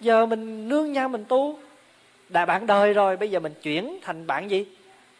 [0.00, 1.58] Giờ mình nương nhau mình tu
[2.34, 4.66] đã bạn đời rồi, bây giờ mình chuyển thành bạn gì?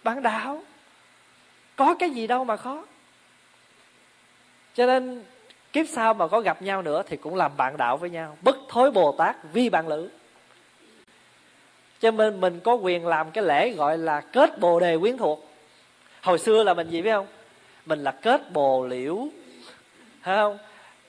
[0.04, 0.62] Bạn đạo.
[1.76, 2.84] Có cái gì đâu mà khó.
[4.74, 5.24] Cho nên,
[5.72, 8.36] kiếp sau mà có gặp nhau nữa thì cũng làm bạn đạo với nhau.
[8.42, 10.08] Bất thối bồ tát vi bạn lữ.
[12.00, 15.50] Cho nên mình có quyền làm cái lễ gọi là kết bồ đề quyến thuộc.
[16.22, 17.26] Hồi xưa là mình gì biết không?
[17.86, 19.28] Mình là kết bồ liễu.
[20.22, 20.58] Phải không?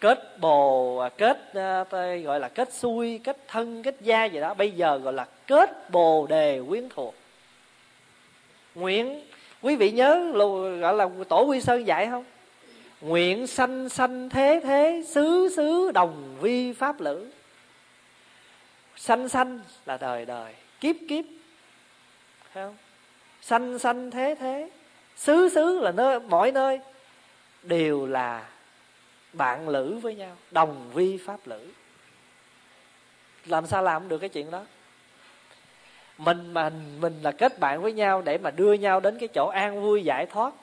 [0.06, 1.84] Kết bồ à, kết à,
[2.24, 5.90] gọi là kết xuôi kết thân, kết gia gì đó, bây giờ gọi là kết
[5.90, 7.16] bồ đề quyến thuộc.
[8.76, 9.22] Nguyện,
[9.62, 10.32] quý vị nhớ
[10.80, 12.24] gọi là tổ quy sơn dạy không?
[13.02, 17.30] Nguyện sanh sanh thế thế, xứ xứ đồng vi pháp lữ.
[18.96, 21.26] Sanh sanh là đời đời, kiếp kiếp.
[22.54, 22.76] Thấy không?
[23.42, 24.70] Sanh sanh thế thế,
[25.16, 26.80] xứ xứ là nơi mọi nơi
[27.64, 28.46] đều là
[29.38, 31.68] bạn lữ với nhau, đồng vi pháp lữ.
[33.46, 34.66] Làm sao làm được cái chuyện đó?
[36.18, 39.48] Mình mà mình là kết bạn với nhau để mà đưa nhau đến cái chỗ
[39.48, 40.54] an vui giải thoát,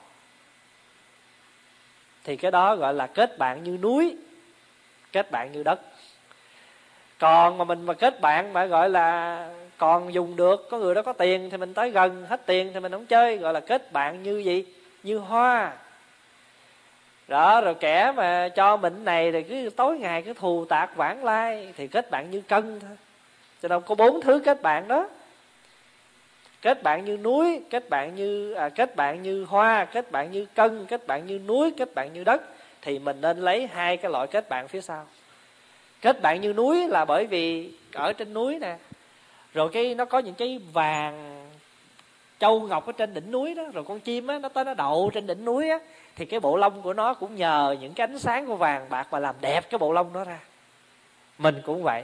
[2.23, 4.17] thì cái đó gọi là kết bạn như núi,
[5.11, 5.79] kết bạn như đất.
[7.19, 11.01] Còn mà mình mà kết bạn mà gọi là còn dùng được, có người đó
[11.01, 13.91] có tiền thì mình tới gần, hết tiền thì mình không chơi, gọi là kết
[13.91, 14.65] bạn như gì?
[15.03, 15.73] Như hoa
[17.27, 21.23] đó rồi kẻ mà cho mình này thì cứ tối ngày cứ thù tạc vãng
[21.23, 22.97] lai thì kết bạn như cân thôi.
[23.61, 25.09] Cho nên có bốn thứ kết bạn đó.
[26.61, 30.45] Kết bạn như núi kết bạn như à, kết bạn như hoa kết bạn như
[30.55, 32.41] cân kết bạn như núi kết bạn như đất
[32.81, 35.05] thì mình nên lấy hai cái loại kết bạn phía sau.
[36.01, 38.75] Kết bạn như núi là bởi vì ở trên núi nè
[39.53, 41.42] rồi cái nó có những cái vàng
[42.43, 45.11] châu ngọc ở trên đỉnh núi đó, rồi con chim á, nó tới nó đậu
[45.13, 45.79] trên đỉnh núi á,
[46.15, 49.07] thì cái bộ lông của nó cũng nhờ những cái ánh sáng của vàng bạc
[49.11, 50.39] mà làm đẹp cái bộ lông đó ra.
[51.37, 52.03] Mình cũng vậy.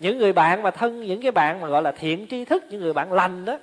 [0.00, 2.80] Những người bạn mà thân, những cái bạn mà gọi là thiện tri thức, những
[2.80, 3.58] người bạn lành đó,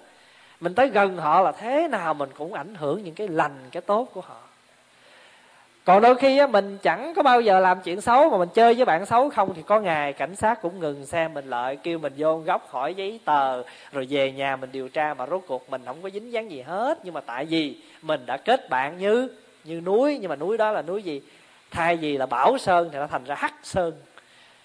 [0.60, 3.82] mình tới gần họ là thế nào mình cũng ảnh hưởng những cái lành, cái
[3.82, 4.40] tốt của họ
[5.86, 8.74] còn đôi khi á, mình chẳng có bao giờ làm chuyện xấu mà mình chơi
[8.74, 12.00] với bạn xấu không thì có ngày cảnh sát cũng ngừng xe mình lại kêu
[12.00, 15.70] mình vô góc hỏi giấy tờ rồi về nhà mình điều tra mà rốt cuộc
[15.70, 17.00] mình không có dính dáng gì hết.
[17.04, 19.30] Nhưng mà tại vì mình đã kết bạn như
[19.64, 21.22] như núi nhưng mà núi đó là núi gì?
[21.72, 23.94] Thay vì là bảo sơn thì nó thành ra hắc sơn.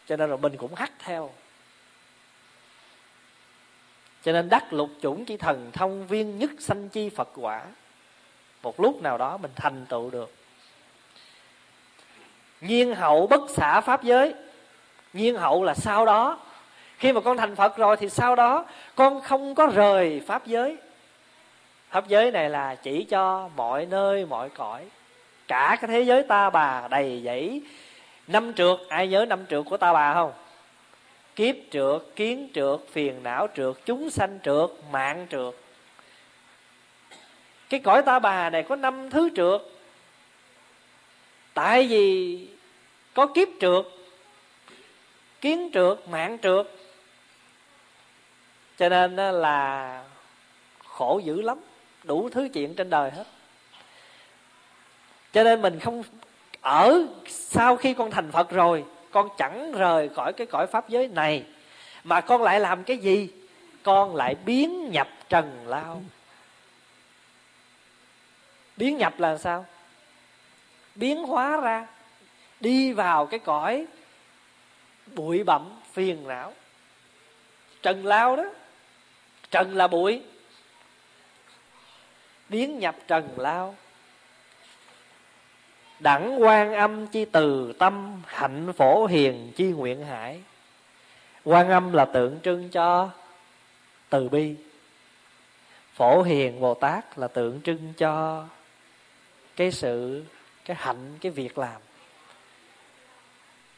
[0.06, 1.30] Cho nên là mình cũng hắc theo.
[4.22, 7.62] Cho nên đắc lục chủng chi thần thông viên nhất sanh chi phật quả.
[8.62, 10.37] Một lúc nào đó mình thành tựu được
[12.60, 14.34] nhiên hậu bất xả pháp giới.
[15.12, 16.38] Nhiên hậu là sau đó.
[16.98, 20.76] Khi mà con thành phật rồi thì sau đó con không có rời pháp giới.
[21.90, 24.84] Pháp giới này là chỉ cho mọi nơi, mọi cõi.
[25.48, 27.62] Cả cái thế giới ta bà đầy dẫy.
[28.26, 30.32] Năm trượt, ai nhớ năm trượt của ta bà không?
[31.36, 35.54] Kiếp trượt, kiến trượt, phiền não trượt, chúng sanh trượt, mạng trượt.
[37.68, 39.60] Cái cõi ta bà này có năm thứ trượt
[41.58, 42.38] tại vì
[43.14, 43.84] có kiếp trượt,
[45.40, 46.66] kiến trượt, mạng trượt.
[48.76, 50.04] Cho nên là
[50.84, 51.58] khổ dữ lắm,
[52.04, 53.24] đủ thứ chuyện trên đời hết.
[55.32, 56.02] Cho nên mình không,
[56.60, 61.08] ở sau khi con thành phật rồi, con chẳng rời khỏi cái cõi pháp giới
[61.08, 61.44] này,
[62.04, 63.28] mà con lại làm cái gì?
[63.82, 66.02] Con lại biến nhập trần lao.
[68.76, 69.66] Biến nhập là sao?
[70.98, 71.86] Biến hóa ra,
[72.60, 73.86] đi vào cái cõi
[75.14, 76.52] bụi bặm phiền não.
[77.82, 78.44] Trần lao đó,
[79.50, 80.22] trần là bụi,
[82.48, 83.76] biến nhập trần lao.
[86.00, 90.42] Đẳng quan âm chi từ tâm, hạnh phổ hiền chi nguyện hải.
[91.44, 93.10] Quan âm là tượng trưng cho
[94.10, 94.54] từ bi.
[95.94, 98.44] Phổ hiền bồ tát là tượng trưng cho
[99.56, 100.24] cái sự
[100.68, 101.80] cái hạnh, cái việc làm.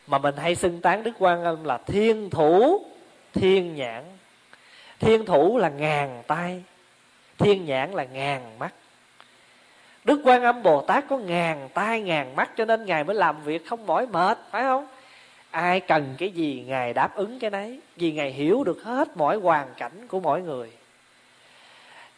[0.07, 2.85] Mà mình hay xưng tán đức quan âm là thiên thủ,
[3.33, 4.05] thiên nhãn.
[4.99, 6.63] Thiên thủ là ngàn tay,
[7.39, 8.75] thiên nhãn là ngàn mắt.
[10.05, 13.43] Đức quan âm bồ tát có ngàn tay, ngàn mắt cho nên ngài mới làm
[13.45, 14.87] việc không mỏi mệt, phải không?
[15.51, 19.37] Ai cần cái gì, ngài đáp ứng cái đấy, vì ngài hiểu được hết mọi
[19.37, 20.71] hoàn cảnh của mỗi người.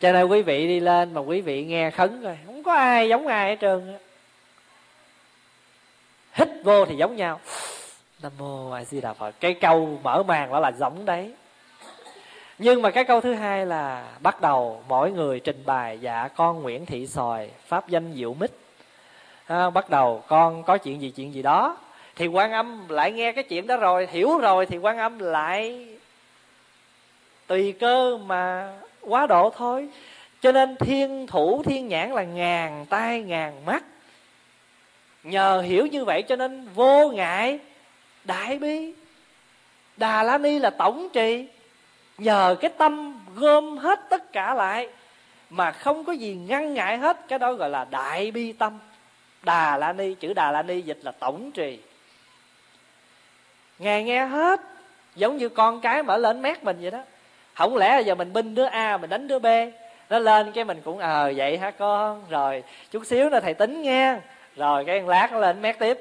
[0.01, 3.09] Cho nên quý vị đi lên mà quý vị nghe khấn rồi không có ai
[3.09, 3.99] giống ai hết trơn
[6.33, 7.41] hít vô thì giống nhau.
[8.23, 9.35] Nam mô a di đà phật.
[9.41, 11.35] Cái câu mở màn đó là giống đấy.
[12.59, 16.63] Nhưng mà cái câu thứ hai là bắt đầu mỗi người trình bày dạ con
[16.63, 18.51] nguyễn thị sòi pháp danh diệu mít.
[19.47, 21.77] À, bắt đầu con có chuyện gì chuyện gì đó?
[22.17, 25.87] Thì quan âm lại nghe cái chuyện đó rồi hiểu rồi thì quan âm lại
[27.47, 29.89] tùy cơ mà quá độ thôi.
[30.41, 33.85] Cho nên thiên thủ thiên nhãn là ngàn tay ngàn mắt
[35.23, 37.59] nhờ hiểu như vậy cho nên vô ngại
[38.25, 38.93] đại bi.
[39.97, 41.49] Đà la ni là tổng trì.
[42.19, 44.89] Nhờ cái tâm gom hết tất cả lại
[45.51, 48.79] mà không có gì ngăn ngại hết cái đó gọi là đại bi tâm.
[49.43, 51.79] Đà la ni chữ đà la ni dịch là tổng trì.
[53.79, 54.61] Ngài nghe hết
[55.17, 57.03] giống như con cái mở lên mét mình vậy đó.
[57.55, 59.47] Không lẽ giờ mình binh đứa a mình đánh đứa b?
[60.11, 62.23] Nó lên cái mình cũng ờ à, vậy hả con?
[62.29, 64.17] Rồi chút xíu nữa thầy tính nghe
[64.57, 65.99] rồi, cái lát nó lên, mét tiếp.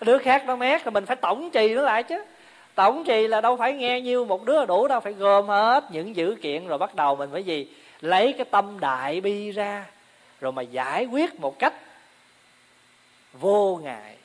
[0.00, 2.24] Đứa khác nó mét, rồi mình phải tổng trì nó lại chứ.
[2.74, 5.84] Tổng trì là đâu phải nghe nhiêu, một đứa là đủ, đâu phải gom hết
[5.90, 7.68] những dữ kiện, rồi bắt đầu mình phải gì?
[8.00, 9.84] Lấy cái tâm đại bi ra,
[10.40, 11.74] rồi mà giải quyết một cách
[13.32, 14.16] vô ngại.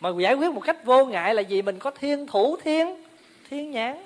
[0.00, 1.62] Mà giải quyết một cách vô ngại là gì?
[1.62, 3.04] Mình có thiên thủ, thiên
[3.50, 3.96] thiên nhãn.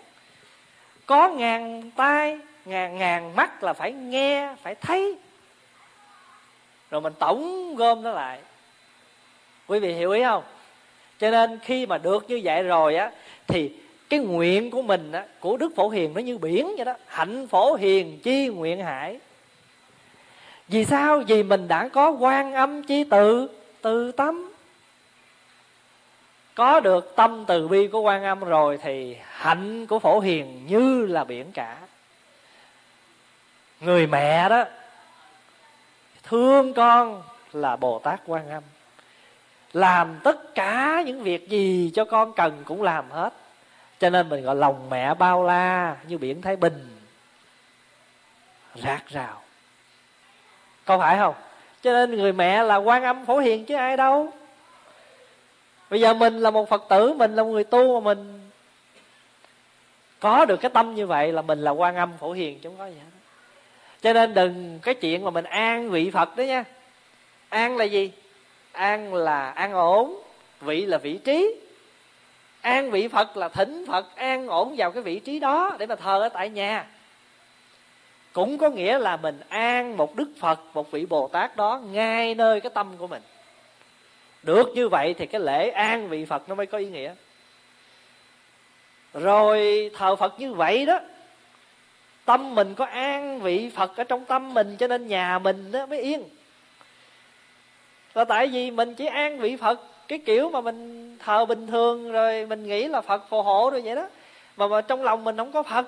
[1.07, 5.17] Có ngàn tai, ngàn ngàn mắt là phải nghe, phải thấy
[6.91, 8.39] rồi mình tổng gom nó lại.
[9.67, 10.43] Quý vị hiểu ý không?
[11.19, 13.11] Cho nên khi mà được như vậy rồi á,
[13.47, 13.73] thì
[14.09, 16.95] cái nguyện của mình á, của đức phổ hiền nó như biển vậy đó.
[17.07, 19.19] Hạnh phổ hiền chi nguyện hải.
[20.69, 21.23] Vì sao?
[21.27, 23.49] Vì mình đã có quan âm chi tự
[23.83, 24.53] từ tâm.
[26.55, 31.07] Có được tâm từ bi của quan âm rồi thì hạnh của phổ hiền như
[31.07, 31.77] là biển cả.
[33.81, 34.65] Người mẹ đó
[36.29, 37.23] thương con
[37.53, 38.63] là bồ tát quan âm.
[39.73, 43.33] Làm tất cả những việc gì cho con cần cũng làm hết.
[43.99, 46.97] Cho nên mình gọi lòng mẹ bao la như biển thái bình.
[48.75, 49.43] Rạc rào.
[50.85, 51.35] Có phải không?
[51.83, 54.33] Cho nên người mẹ là quan âm phổ hiền chứ ai đâu.
[55.91, 58.51] Bây giờ mình là một phật tử, mình là một người tu mà mình
[60.21, 62.79] có được cái tâm như vậy là mình là quan âm phổ hiền chứ không
[62.79, 63.18] có gì hết
[64.03, 66.65] cho nên đừng cái chuyện mà mình an vị phật đó nha.
[67.49, 68.13] An là gì?
[68.73, 70.23] An là an ổn,
[70.61, 71.55] vị là vị trí.
[72.61, 75.97] An vị phật là thỉnh phật, an ổn vào cái vị trí đó để mà
[75.97, 76.87] thờ ở tại nhà.
[78.33, 82.35] Cũng có nghĩa là mình an một đức phật, một vị bồ tát đó ngay
[82.35, 83.23] nơi cái tâm của mình.
[84.43, 87.15] Được như vậy thì cái lễ an vị phật nó mới có ý nghĩa.
[89.15, 91.01] Rồi thờ phật như vậy đó
[92.29, 95.87] tâm mình có an vị phật ở trong tâm mình cho nên nhà mình đó
[95.87, 96.23] mới yên.
[98.15, 102.13] Là tại vì mình chỉ an vị phật cái kiểu mà mình thờ bình thường
[102.13, 104.09] rồi mình nghĩ là phật phù hộ rồi vậy đó.
[104.57, 105.87] Mà, mà trong lòng mình không có phật.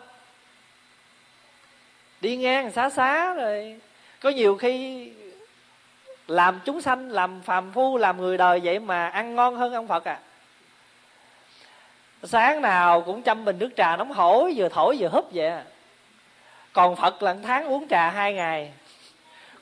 [2.20, 3.80] Đi ngang xá xá rồi
[4.20, 5.08] có nhiều khi
[6.26, 9.88] làm chúng sanh làm phàm phu làm người đời vậy mà ăn ngon hơn ông
[9.88, 10.20] phật à.
[12.22, 15.64] Sáng nào cũng chăm bình nước trà nóng hổi vừa thổi vừa húp vậy à
[16.72, 18.72] còn phật là tháng uống trà hai ngày.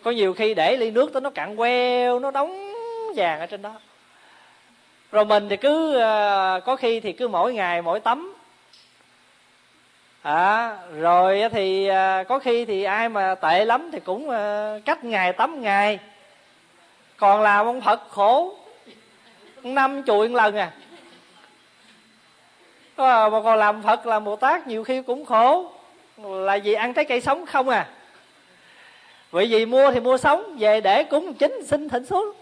[0.03, 2.73] Có nhiều khi để ly nước tới nó cạn queo nó đóng
[3.17, 3.73] vàng ở trên đó.
[5.13, 8.35] Rồi mình thì cứ ờ, có khi thì cứ mỗi ngày mỗi tấm
[10.23, 15.05] à, rồi thì ờ, có khi thì ai mà tệ lắm thì cũng ờ, cách
[15.05, 15.99] ngày tắm ngày.
[17.17, 18.55] Còn làm ông phật khổ
[19.63, 20.73] năm chuỗi lần à.
[22.97, 25.73] Mà còn làm phật làm bồ tát nhiều khi cũng khổ
[26.25, 27.89] là vì ăn trái cây sống không à?
[29.31, 32.33] Vậy vì mua thì mua sống, về để cúng chín xin thỉnh xuống.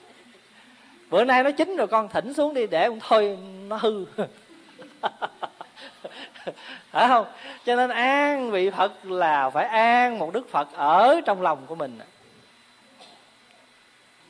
[1.11, 3.39] Bữa nay nó chín rồi, con thỉnh xuống đi, để cũng thôi,
[3.69, 4.05] nó hư.
[6.91, 7.27] Phải không?
[7.65, 11.75] Cho nên an vị phật là phải an một đức phật ở trong lòng của
[11.75, 11.99] mình.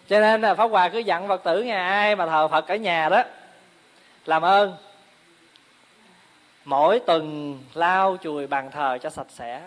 [0.08, 2.76] Cho nên là pháp hòa cứ dặn phật tử nhà ai mà thờ phật ở
[2.76, 3.22] nhà đó,
[4.26, 4.76] làm ơn
[6.66, 9.62] mỗi tuần lau chùi bàn thờ cho sạch sẽ.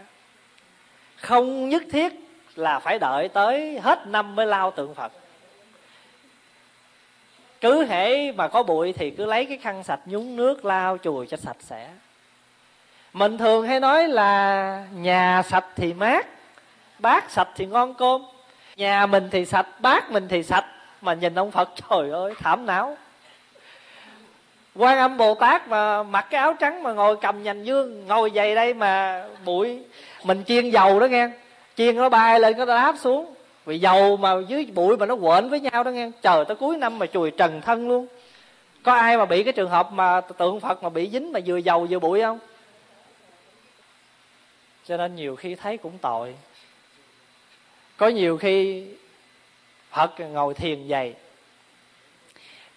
[1.16, 2.14] Không nhất thiết
[2.56, 5.12] là phải đợi tới hết năm mới lau tượng phật.
[7.62, 11.28] Cứ hễ mà có bụi thì cứ lấy cái khăn sạch nhúng nước lau chùi
[11.28, 11.90] cho sạch sẽ.
[13.14, 16.28] Mình thường hay nói là nhà sạch thì mát,
[17.00, 18.26] bát sạch thì ngon cơm.
[18.76, 20.66] Nhà mình thì sạch, bát mình thì sạch,
[21.02, 22.98] mà nhìn ông phật, trời ơi, thảm não
[24.80, 28.32] quan âm bồ tát mà mặc cái áo trắng mà ngồi cầm nhành dương ngồi
[28.36, 29.80] dày đây mà bụi,
[30.24, 31.30] mình chiên dầu đó nghe.
[31.76, 33.34] Chiên nó bay lên, nó đáp xuống.
[33.66, 36.12] Vì dầu mà dưới bụi mà nó quện với nhau đó nghe.
[36.22, 38.08] Chờ tới cuối năm mà chùi trần thân luôn.
[38.84, 41.58] Có ai mà bị cái trường hợp mà tượng phật mà bị dính mà vừa
[41.58, 42.40] dầu vừa bụi không?
[44.86, 46.36] Cho nên nhiều khi thấy cũng tội.
[47.98, 48.86] Có nhiều khi
[49.92, 51.14] phật ngồi thiền dày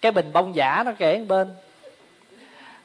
[0.01, 1.47] cái bình bông giả nó kể bên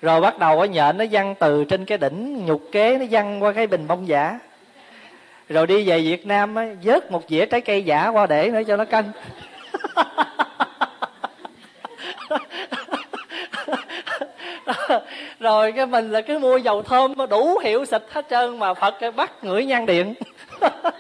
[0.03, 3.43] rồi bắt đầu cái nhện, nó văng từ trên cái đỉnh, nhục kế nó văng
[3.43, 4.39] qua cái bình bông giả.
[5.49, 8.63] Rồi đi về việt nam á, vớt một dĩa trái cây giả qua để nữa
[8.67, 9.05] cho nó canh.
[15.41, 18.75] Rồi cái mình là cứ mua dầu thơm mà đủ hiệu xịt hết trơn mà
[18.75, 20.15] phật cái bắt ngửi nhang điện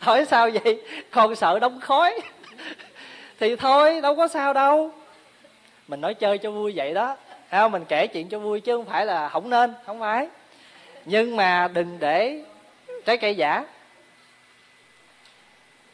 [0.00, 0.82] hỏi sao vậy?
[1.10, 2.20] Con sợ đóng khói.
[3.40, 4.90] Thì thôi, đâu có sao đâu.
[5.88, 7.16] Mình nói chơi cho vui vậy đó
[7.50, 7.72] không?
[7.72, 10.28] Mình kể chuyện cho vui chứ không phải là không nên, không phải.
[11.04, 12.44] Nhưng mà đừng để
[13.04, 13.64] trái cây giả.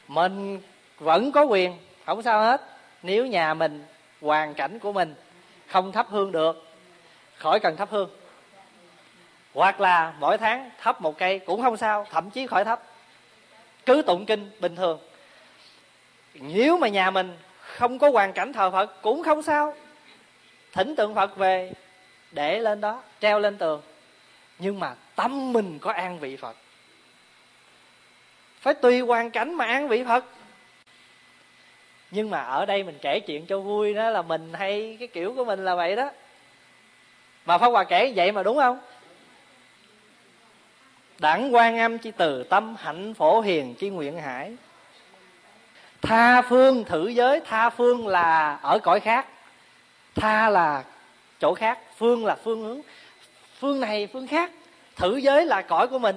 [0.09, 0.61] Mình
[0.99, 1.73] vẫn có quyền,
[2.07, 2.63] không sao hết,
[3.03, 3.85] nếu nhà mình
[4.23, 5.15] hoàn cảnh của mình
[5.67, 6.67] không thắp hương được,
[7.37, 8.11] khỏi cần thắp hương.
[9.55, 12.83] Hoặc là mỗi tháng thắp một cây cũng không sao, thậm chí khỏi thắp.
[13.87, 14.99] Cứ tụng kinh bình thường.
[16.35, 19.75] Nếu mà nhà mình không có hoàn cảnh thờ phật cũng không sao
[20.75, 21.73] thỉnh tượng phật về,
[22.33, 23.83] để lên đó, treo lên tường.
[24.59, 26.57] Nhưng mà tâm mình có an vị phật.
[28.61, 30.25] Phải tùy hoàn cảnh mà an vị phật.
[32.11, 35.35] Nhưng mà ở đây mình kể chuyện cho vui đó, là mình hay cái kiểu
[35.37, 36.11] của mình là vậy đó.
[37.47, 38.79] Mà pháp hòa kể vậy mà đúng không?
[41.19, 44.57] Đẳng quan âm chi từ tâm hạnh phổ hiền chi nguyện hải.
[46.03, 49.27] Tha phương thử giới, tha phương là ở cõi khác
[50.15, 50.85] tha là
[51.41, 52.81] chỗ khác, phương là phương hướng.
[53.59, 54.51] Phương này, phương khác.
[54.97, 56.17] Thử giới là cõi của mình.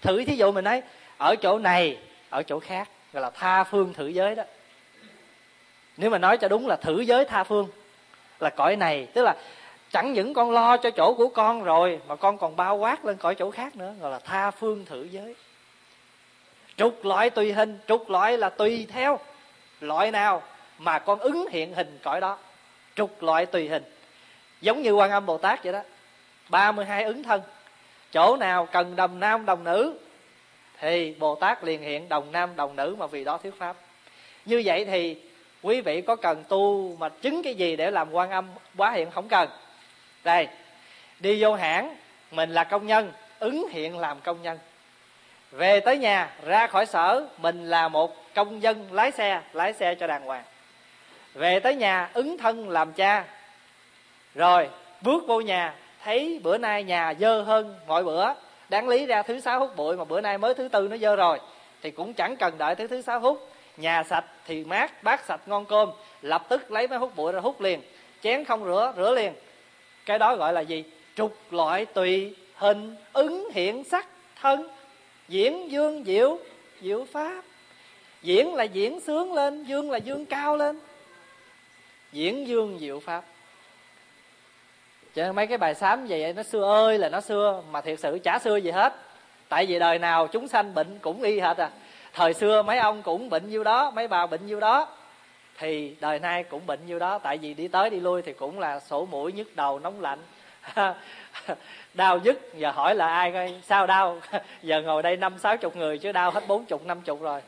[0.00, 0.82] Thử thí dụ mình ấy
[1.18, 1.98] ở chỗ này,
[2.30, 2.88] ở chỗ khác.
[3.12, 4.42] Gọi là tha phương thử giới đó.
[5.96, 7.68] Nếu mà nói cho đúng là thử giới tha phương,
[8.40, 9.34] là cõi này, tức là
[9.90, 13.16] chẳng những con lo cho chỗ của con rồi, mà con còn bao quát lên
[13.16, 15.34] cõi chỗ khác nữa, gọi là tha phương thử giới.
[16.76, 19.18] Trục loại tùy hình, trục loại là tùy theo
[19.80, 20.42] loại nào
[20.78, 22.38] mà con ứng hiện hình cõi đó
[22.96, 23.82] trục loại tùy hình.
[24.60, 25.82] Giống như quan âm bồ tát vậy đó.
[26.48, 27.42] 32 ứng thân.
[28.12, 29.98] Chỗ nào cần đồng nam, đồng nữ,
[30.80, 33.76] thì bồ tát liền hiện đồng nam, đồng nữ mà vì đó thuyết pháp.
[34.44, 35.22] Như vậy thì
[35.62, 39.10] quý vị có cần tu mà chứng cái gì để làm quan âm quá hiện
[39.10, 39.48] không cần?
[40.24, 40.48] Đây,
[41.20, 41.96] đi vô hãng,
[42.30, 44.58] mình là công nhân, ứng hiện làm công nhân.
[45.50, 49.94] Về tới nhà, ra khỏi sở, mình là một công dân lái xe lái xe
[49.94, 50.44] cho đàng hoàng
[51.34, 53.24] về tới nhà, ứng thân làm cha.
[54.34, 54.68] Rồi,
[55.00, 58.24] bước vô nhà, thấy bữa nay nhà dơ hơn mọi bữa.
[58.68, 61.16] Đáng lý ra thứ sáu hút bụi mà bữa nay mới thứ tư nó dơ
[61.16, 61.38] rồi.
[61.82, 63.48] Thì cũng chẳng cần đợi tới thứ sáu hút.
[63.76, 65.90] Nhà sạch thì mát, bát sạch ngon cơm.
[66.22, 67.80] Lập tức lấy máy hút bụi ra hút liền.
[68.22, 69.32] Chén không rửa rửa liền.
[70.06, 70.84] Cái đó gọi là gì?
[71.16, 74.06] Trục loại tùy hình, ứng hiện sắc
[74.40, 74.68] thân.
[75.28, 76.38] Diễn dương diệu
[76.80, 77.42] diệu pháp.
[78.22, 80.80] Diễn là diễn sướng lên, dương là dương cao lên
[82.12, 83.24] diễn dương diệu pháp.
[85.14, 88.00] Cho nên mấy cái bài sám vậy nó xưa ơi là nó xưa, mà thiệt
[88.00, 88.94] sự chả xưa gì hết.
[89.48, 91.70] Tại vì đời nào chúng sanh bệnh cũng y hết à.
[92.12, 94.88] Thời xưa mấy ông cũng bệnh nhiêu đó, mấy bà bệnh nhiêu đó.
[95.58, 98.58] Thì đời nay cũng bệnh nhiêu đó, tại vì đi tới đi lui thì cũng
[98.58, 100.18] là sổ mũi nhức đầu, nóng lạnh.
[101.94, 104.20] Đau dứt giờ hỏi là ai coi, sao đau?
[104.62, 107.40] Giờ ngồi đây năm sáu chục người chứ đau hết bốn chục, năm chục rồi.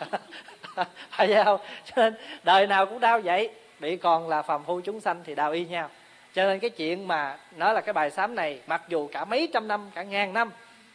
[1.10, 1.60] Phải không?
[1.84, 3.50] Cho nên đời nào cũng đau vậy
[3.80, 5.90] bị còn là phàm phu chúng sanh thì đạo y nhau
[6.34, 9.48] cho nên cái chuyện mà nói là cái bài sám này, mặc dù cả mấy
[9.52, 10.50] trăm năm, cả ngàn năm,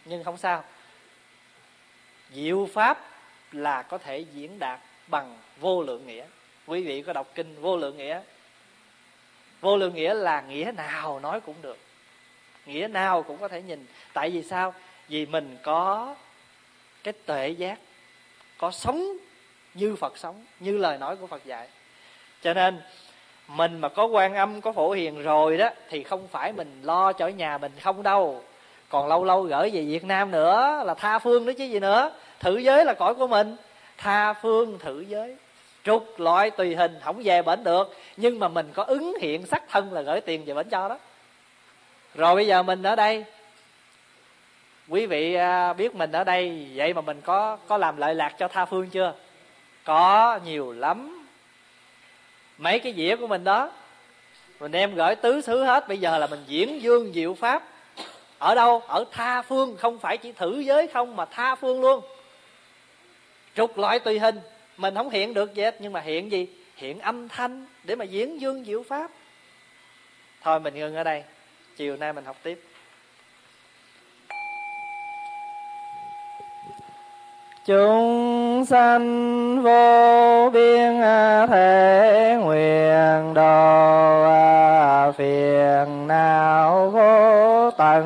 [0.06, 0.64] nhưng không sao.
[2.32, 3.10] Diệu pháp
[3.52, 6.26] là có thể diễn đạt bằng vô lượng nghĩa.
[6.68, 8.22] Quý vị có đọc kinh vô lượng nghĩa?
[9.62, 11.78] Vô lượng nghĩa là nghĩa nào nói cũng được.
[12.66, 13.86] Nghĩa nào cũng có thể nhìn.
[14.14, 14.74] Tại vì sao?
[15.08, 16.16] Vì mình có
[17.04, 17.80] cái tuệ giác,
[18.58, 19.18] có sống
[19.74, 21.68] như phật sống, như lời nói của phật dạy
[22.46, 22.82] cho nên,
[23.48, 27.14] mình mà có quan âm, có phổ hiền rồi đó, thì không phải mình lo
[27.14, 28.42] cho nhà mình không đâu.
[28.90, 32.12] Còn lâu lâu gửi về việt nam nữa là tha phương nữa chứ gì nữa.
[32.40, 33.56] Thử giới là cõi của mình.
[33.98, 35.36] Tha phương thử giới.
[35.84, 37.96] Trục loại tùy hình, không về bển được.
[38.18, 40.98] Nhưng mà mình có ứng hiện sắc thân là gửi tiền về bển cho đó.
[42.16, 43.26] Rồi bây giờ mình ở đây.
[44.90, 46.68] Quý vị à, biết mình ở đây.
[46.76, 49.14] Vậy mà mình có có làm lợi lạc cho tha phương chưa?
[49.84, 51.15] Có nhiều lắm
[52.58, 53.72] mấy cái dĩa của mình đó.
[54.60, 55.88] Mình đem gửi tứ xứ hết.
[55.88, 57.64] Bây giờ là mình diễn dương diệu pháp.
[58.40, 58.84] Ở đâu?
[58.88, 59.78] Ở tha phương.
[59.78, 62.02] Không phải chỉ thử giới không mà tha phương luôn.
[63.56, 64.40] Trục loại tùy hình.
[64.78, 65.76] Mình không hiện được gì hết.
[65.80, 66.48] Nhưng mà hiện gì?
[66.76, 69.12] Hiện âm thanh để mà diễn dương diệu pháp.
[70.42, 71.24] Thôi mình ngừng ở đây.
[71.76, 72.64] Chiều nay mình học tiếp.
[77.66, 81.02] Chúng sanh vô biên
[81.50, 88.06] thể nguyện đồ à, phiền não vô tận.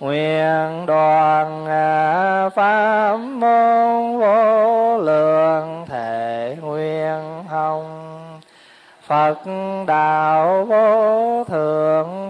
[0.00, 7.84] Nguyện đoàn à, pháp môn vô lượng thể nguyện hồng.
[9.06, 9.38] Phật
[9.86, 12.21] đạo vô thượng